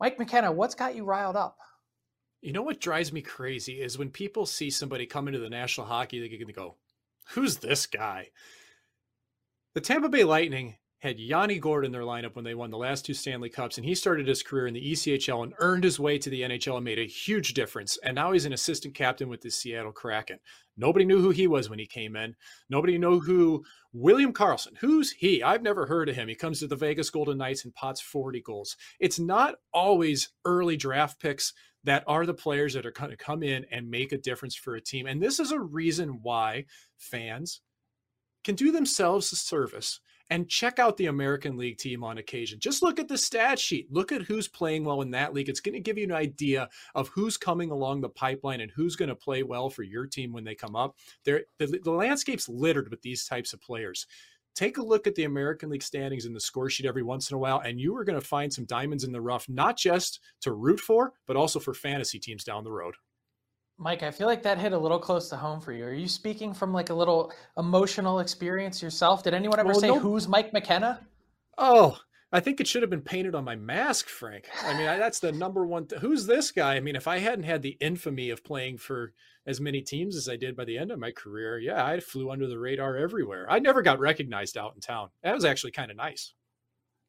Mike 0.00 0.18
mckenna 0.18 0.50
what's 0.50 0.74
got 0.74 0.94
you 0.94 1.04
riled 1.04 1.36
up? 1.36 1.56
You 2.40 2.52
know 2.52 2.62
what 2.62 2.80
drives 2.80 3.12
me 3.12 3.22
crazy 3.22 3.80
is 3.80 3.96
when 3.96 4.10
people 4.10 4.44
see 4.44 4.70
somebody 4.70 5.06
come 5.06 5.28
into 5.28 5.40
the 5.40 5.48
national 5.48 5.86
hockey 5.86 6.20
league 6.20 6.40
and 6.40 6.54
go 6.54 6.76
who's 7.30 7.58
this 7.58 7.86
guy? 7.86 8.30
The 9.74 9.80
Tampa 9.80 10.08
Bay 10.08 10.24
Lightning 10.24 10.76
had 11.04 11.20
Yanni 11.20 11.58
Gourde 11.58 11.84
in 11.84 11.92
their 11.92 12.00
lineup 12.00 12.34
when 12.34 12.46
they 12.46 12.54
won 12.54 12.70
the 12.70 12.78
last 12.78 13.04
two 13.04 13.12
Stanley 13.12 13.50
Cups, 13.50 13.76
and 13.76 13.84
he 13.84 13.94
started 13.94 14.26
his 14.26 14.42
career 14.42 14.66
in 14.66 14.72
the 14.72 14.92
ECHL 14.92 15.42
and 15.42 15.52
earned 15.58 15.84
his 15.84 16.00
way 16.00 16.16
to 16.16 16.30
the 16.30 16.40
NHL 16.40 16.76
and 16.76 16.84
made 16.84 16.98
a 16.98 17.06
huge 17.06 17.52
difference. 17.52 17.98
And 18.02 18.14
now 18.14 18.32
he's 18.32 18.46
an 18.46 18.54
assistant 18.54 18.94
captain 18.94 19.28
with 19.28 19.42
the 19.42 19.50
Seattle 19.50 19.92
Kraken. 19.92 20.38
Nobody 20.78 21.04
knew 21.04 21.20
who 21.20 21.28
he 21.28 21.46
was 21.46 21.68
when 21.68 21.78
he 21.78 21.84
came 21.84 22.16
in. 22.16 22.34
Nobody 22.70 22.96
knew 22.96 23.20
who 23.20 23.64
William 23.92 24.32
Karlsson. 24.32 24.78
Who's 24.78 25.12
he? 25.12 25.42
I've 25.42 25.60
never 25.60 25.84
heard 25.84 26.08
of 26.08 26.16
him. 26.16 26.26
He 26.26 26.34
comes 26.34 26.60
to 26.60 26.66
the 26.66 26.74
Vegas 26.74 27.10
Golden 27.10 27.36
Knights 27.36 27.66
and 27.66 27.74
pots 27.74 28.00
40 28.00 28.40
goals. 28.40 28.74
It's 28.98 29.18
not 29.18 29.56
always 29.74 30.30
early 30.46 30.78
draft 30.78 31.20
picks 31.20 31.52
that 31.84 32.04
are 32.06 32.24
the 32.24 32.32
players 32.32 32.72
that 32.72 32.86
are 32.86 32.92
going 32.92 33.10
to 33.10 33.16
come 33.18 33.42
in 33.42 33.66
and 33.70 33.90
make 33.90 34.12
a 34.12 34.18
difference 34.18 34.56
for 34.56 34.74
a 34.74 34.80
team. 34.80 35.06
And 35.06 35.22
this 35.22 35.38
is 35.38 35.52
a 35.52 35.60
reason 35.60 36.20
why 36.22 36.64
fans 36.96 37.60
can 38.42 38.54
do 38.54 38.72
themselves 38.72 39.30
a 39.32 39.36
service 39.36 40.00
and 40.30 40.48
check 40.48 40.78
out 40.78 40.96
the 40.96 41.06
American 41.06 41.56
League 41.56 41.78
team 41.78 42.02
on 42.02 42.18
occasion. 42.18 42.58
Just 42.58 42.82
look 42.82 42.98
at 42.98 43.08
the 43.08 43.18
stat 43.18 43.58
sheet. 43.58 43.92
Look 43.92 44.12
at 44.12 44.22
who's 44.22 44.48
playing 44.48 44.84
well 44.84 45.02
in 45.02 45.10
that 45.12 45.34
league. 45.34 45.48
It's 45.48 45.60
going 45.60 45.74
to 45.74 45.80
give 45.80 45.98
you 45.98 46.04
an 46.04 46.12
idea 46.12 46.68
of 46.94 47.08
who's 47.08 47.36
coming 47.36 47.70
along 47.70 48.00
the 48.00 48.08
pipeline 48.08 48.60
and 48.60 48.72
who's 48.74 48.96
going 48.96 49.10
to 49.10 49.14
play 49.14 49.42
well 49.42 49.70
for 49.70 49.82
your 49.82 50.06
team 50.06 50.32
when 50.32 50.44
they 50.44 50.54
come 50.54 50.76
up. 50.76 50.96
There, 51.24 51.42
the, 51.58 51.78
the 51.82 51.90
landscape's 51.90 52.48
littered 52.48 52.90
with 52.90 53.02
these 53.02 53.26
types 53.26 53.52
of 53.52 53.60
players. 53.60 54.06
Take 54.54 54.78
a 54.78 54.82
look 54.84 55.08
at 55.08 55.16
the 55.16 55.24
American 55.24 55.68
League 55.68 55.82
standings 55.82 56.26
in 56.26 56.32
the 56.32 56.40
score 56.40 56.70
sheet 56.70 56.86
every 56.86 57.02
once 57.02 57.28
in 57.28 57.34
a 57.34 57.38
while, 57.38 57.58
and 57.58 57.80
you 57.80 57.96
are 57.96 58.04
going 58.04 58.20
to 58.20 58.26
find 58.26 58.52
some 58.52 58.64
diamonds 58.66 59.02
in 59.02 59.10
the 59.10 59.20
rough, 59.20 59.48
not 59.48 59.76
just 59.76 60.20
to 60.42 60.52
root 60.52 60.78
for, 60.78 61.12
but 61.26 61.36
also 61.36 61.58
for 61.58 61.74
fantasy 61.74 62.20
teams 62.20 62.44
down 62.44 62.62
the 62.62 62.70
road. 62.70 62.94
Mike, 63.84 64.02
I 64.02 64.10
feel 64.10 64.26
like 64.26 64.42
that 64.44 64.56
hit 64.56 64.72
a 64.72 64.78
little 64.78 64.98
close 64.98 65.28
to 65.28 65.36
home 65.36 65.60
for 65.60 65.70
you. 65.70 65.84
Are 65.84 65.92
you 65.92 66.08
speaking 66.08 66.54
from 66.54 66.72
like 66.72 66.88
a 66.88 66.94
little 66.94 67.30
emotional 67.58 68.20
experience 68.20 68.82
yourself? 68.82 69.22
Did 69.22 69.34
anyone 69.34 69.60
ever 69.60 69.68
well, 69.68 69.78
say 69.78 69.88
no. 69.88 69.98
who's 69.98 70.26
Mike 70.26 70.54
McKenna? 70.54 71.00
Oh, 71.58 71.98
I 72.32 72.40
think 72.40 72.60
it 72.60 72.66
should 72.66 72.80
have 72.80 72.88
been 72.88 73.02
painted 73.02 73.34
on 73.34 73.44
my 73.44 73.56
mask, 73.56 74.08
Frank. 74.08 74.46
I 74.64 74.72
mean, 74.78 74.86
I, 74.86 74.96
that's 74.96 75.20
the 75.20 75.32
number 75.32 75.66
one. 75.66 75.86
Th- 75.86 76.00
who's 76.00 76.24
this 76.24 76.50
guy? 76.50 76.76
I 76.76 76.80
mean, 76.80 76.96
if 76.96 77.06
I 77.06 77.18
hadn't 77.18 77.44
had 77.44 77.60
the 77.60 77.76
infamy 77.78 78.30
of 78.30 78.42
playing 78.42 78.78
for 78.78 79.12
as 79.46 79.60
many 79.60 79.82
teams 79.82 80.16
as 80.16 80.30
I 80.30 80.36
did 80.36 80.56
by 80.56 80.64
the 80.64 80.78
end 80.78 80.90
of 80.90 80.98
my 80.98 81.10
career, 81.10 81.58
yeah, 81.58 81.84
I 81.84 82.00
flew 82.00 82.30
under 82.30 82.46
the 82.46 82.58
radar 82.58 82.96
everywhere. 82.96 83.46
I 83.50 83.58
never 83.58 83.82
got 83.82 84.00
recognized 84.00 84.56
out 84.56 84.74
in 84.74 84.80
town. 84.80 85.10
That 85.22 85.34
was 85.34 85.44
actually 85.44 85.72
kind 85.72 85.90
of 85.90 85.98
nice. 85.98 86.32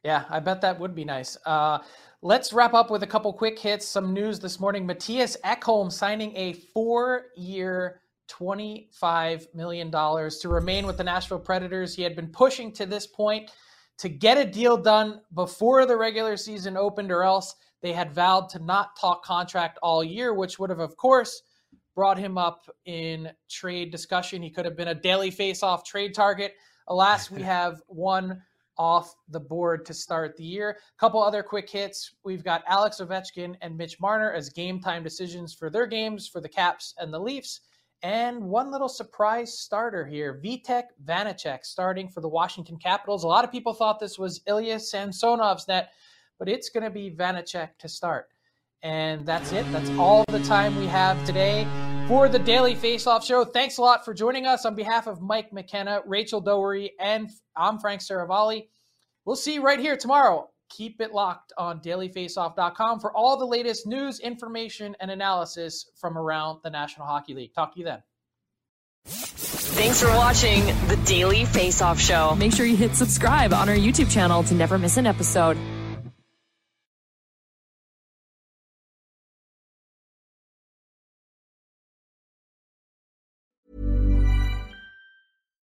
Yeah, 0.04 0.24
I 0.30 0.40
bet 0.40 0.60
that 0.60 0.78
would 0.78 0.94
be 0.94 1.04
nice. 1.04 1.36
Uh, 1.44 1.78
let's 2.22 2.52
wrap 2.52 2.74
up 2.74 2.90
with 2.90 3.02
a 3.02 3.06
couple 3.06 3.32
quick 3.32 3.58
hits. 3.58 3.86
Some 3.86 4.12
news 4.12 4.38
this 4.38 4.60
morning. 4.60 4.86
Mattias 4.86 5.36
Ekholm 5.44 5.90
signing 5.90 6.36
a 6.36 6.52
four-year, 6.52 8.00
$25 8.28 9.54
million 9.54 9.90
to 9.90 10.48
remain 10.48 10.86
with 10.86 10.96
the 10.96 11.04
Nashville 11.04 11.38
Predators. 11.38 11.94
He 11.94 12.02
had 12.02 12.16
been 12.16 12.28
pushing 12.28 12.72
to 12.72 12.86
this 12.86 13.06
point 13.06 13.50
to 13.98 14.08
get 14.08 14.38
a 14.38 14.44
deal 14.44 14.76
done 14.76 15.20
before 15.34 15.86
the 15.86 15.96
regular 15.96 16.36
season 16.36 16.76
opened, 16.76 17.10
or 17.10 17.22
else 17.22 17.54
they 17.82 17.92
had 17.92 18.12
vowed 18.12 18.48
to 18.50 18.58
not 18.58 18.96
talk 18.96 19.24
contract 19.24 19.78
all 19.82 20.04
year, 20.04 20.34
which 20.34 20.58
would 20.58 20.70
have, 20.70 20.80
of 20.80 20.96
course, 20.96 21.42
brought 21.94 22.18
him 22.18 22.36
up 22.36 22.68
in 22.84 23.30
trade 23.48 23.90
discussion. 23.90 24.42
He 24.42 24.50
could 24.50 24.64
have 24.64 24.76
been 24.76 24.88
a 24.88 24.94
daily 24.94 25.30
face-off 25.30 25.84
trade 25.84 26.14
target. 26.14 26.54
Alas, 26.88 27.30
we 27.30 27.42
have 27.54 27.80
one 27.86 28.42
off 28.78 29.14
the 29.28 29.40
board 29.40 29.86
to 29.86 29.94
start 29.94 30.36
the 30.36 30.44
year. 30.44 30.70
A 30.70 31.00
couple 31.00 31.22
other 31.22 31.42
quick 31.42 31.68
hits. 31.68 32.14
We've 32.24 32.44
got 32.44 32.62
Alex 32.66 33.00
Ovechkin 33.00 33.56
and 33.60 33.76
Mitch 33.76 34.00
Marner 34.00 34.32
as 34.32 34.48
game 34.48 34.80
time 34.80 35.02
decisions 35.02 35.54
for 35.54 35.70
their 35.70 35.86
games 35.86 36.28
for 36.28 36.40
the 36.40 36.48
Caps 36.48 36.94
and 36.98 37.12
the 37.12 37.18
Leafs. 37.18 37.60
And 38.02 38.42
one 38.42 38.70
little 38.70 38.88
surprise 38.88 39.58
starter 39.58 40.04
here 40.06 40.40
Vitek 40.44 40.84
Vanacek 41.04 41.64
starting 41.64 42.08
for 42.08 42.20
the 42.20 42.28
Washington 42.28 42.76
Capitals. 42.76 43.24
A 43.24 43.28
lot 43.28 43.44
of 43.44 43.50
people 43.50 43.72
thought 43.72 43.98
this 43.98 44.18
was 44.18 44.42
Ilya 44.46 44.76
Samsonov's 44.76 45.66
net, 45.66 45.90
but 46.38 46.48
it's 46.48 46.68
going 46.68 46.84
to 46.84 46.90
be 46.90 47.10
Vanacek 47.10 47.70
to 47.78 47.88
start. 47.88 48.28
And 48.82 49.24
that's 49.24 49.52
it. 49.52 49.64
That's 49.72 49.90
all 49.98 50.24
the 50.28 50.42
time 50.44 50.76
we 50.76 50.86
have 50.86 51.24
today 51.24 51.66
for 52.06 52.28
the 52.28 52.38
Daily 52.38 52.76
Faceoff 52.76 53.24
Show. 53.24 53.44
Thanks 53.44 53.78
a 53.78 53.82
lot 53.82 54.04
for 54.04 54.14
joining 54.14 54.46
us 54.46 54.64
on 54.64 54.76
behalf 54.76 55.08
of 55.08 55.20
Mike 55.20 55.52
McKenna, 55.52 56.02
Rachel 56.06 56.40
Doerrie, 56.40 56.90
and 57.00 57.28
I'm 57.56 57.78
Frank 57.78 58.00
Seravalli. 58.00 58.68
We'll 59.24 59.36
see 59.36 59.54
you 59.54 59.62
right 59.62 59.80
here 59.80 59.96
tomorrow. 59.96 60.48
Keep 60.68 61.00
it 61.00 61.12
locked 61.12 61.52
on 61.58 61.80
dailyfaceoff.com 61.80 63.00
for 63.00 63.12
all 63.12 63.36
the 63.36 63.44
latest 63.44 63.86
news, 63.86 64.20
information, 64.20 64.94
and 65.00 65.10
analysis 65.10 65.90
from 65.96 66.16
around 66.16 66.60
the 66.62 66.70
National 66.70 67.06
Hockey 67.06 67.34
League. 67.34 67.54
Talk 67.54 67.74
to 67.74 67.80
you 67.80 67.84
then. 67.84 68.02
Thanks 69.04 70.00
for 70.00 70.08
watching 70.10 70.64
the 70.88 70.98
Daily 71.04 71.44
Faceoff 71.44 71.98
Show. 71.98 72.36
Make 72.36 72.52
sure 72.52 72.66
you 72.66 72.76
hit 72.76 72.94
subscribe 72.94 73.52
on 73.52 73.68
our 73.68 73.76
YouTube 73.76 74.10
channel 74.10 74.42
to 74.44 74.54
never 74.54 74.78
miss 74.78 74.96
an 74.96 75.06
episode. 75.06 75.58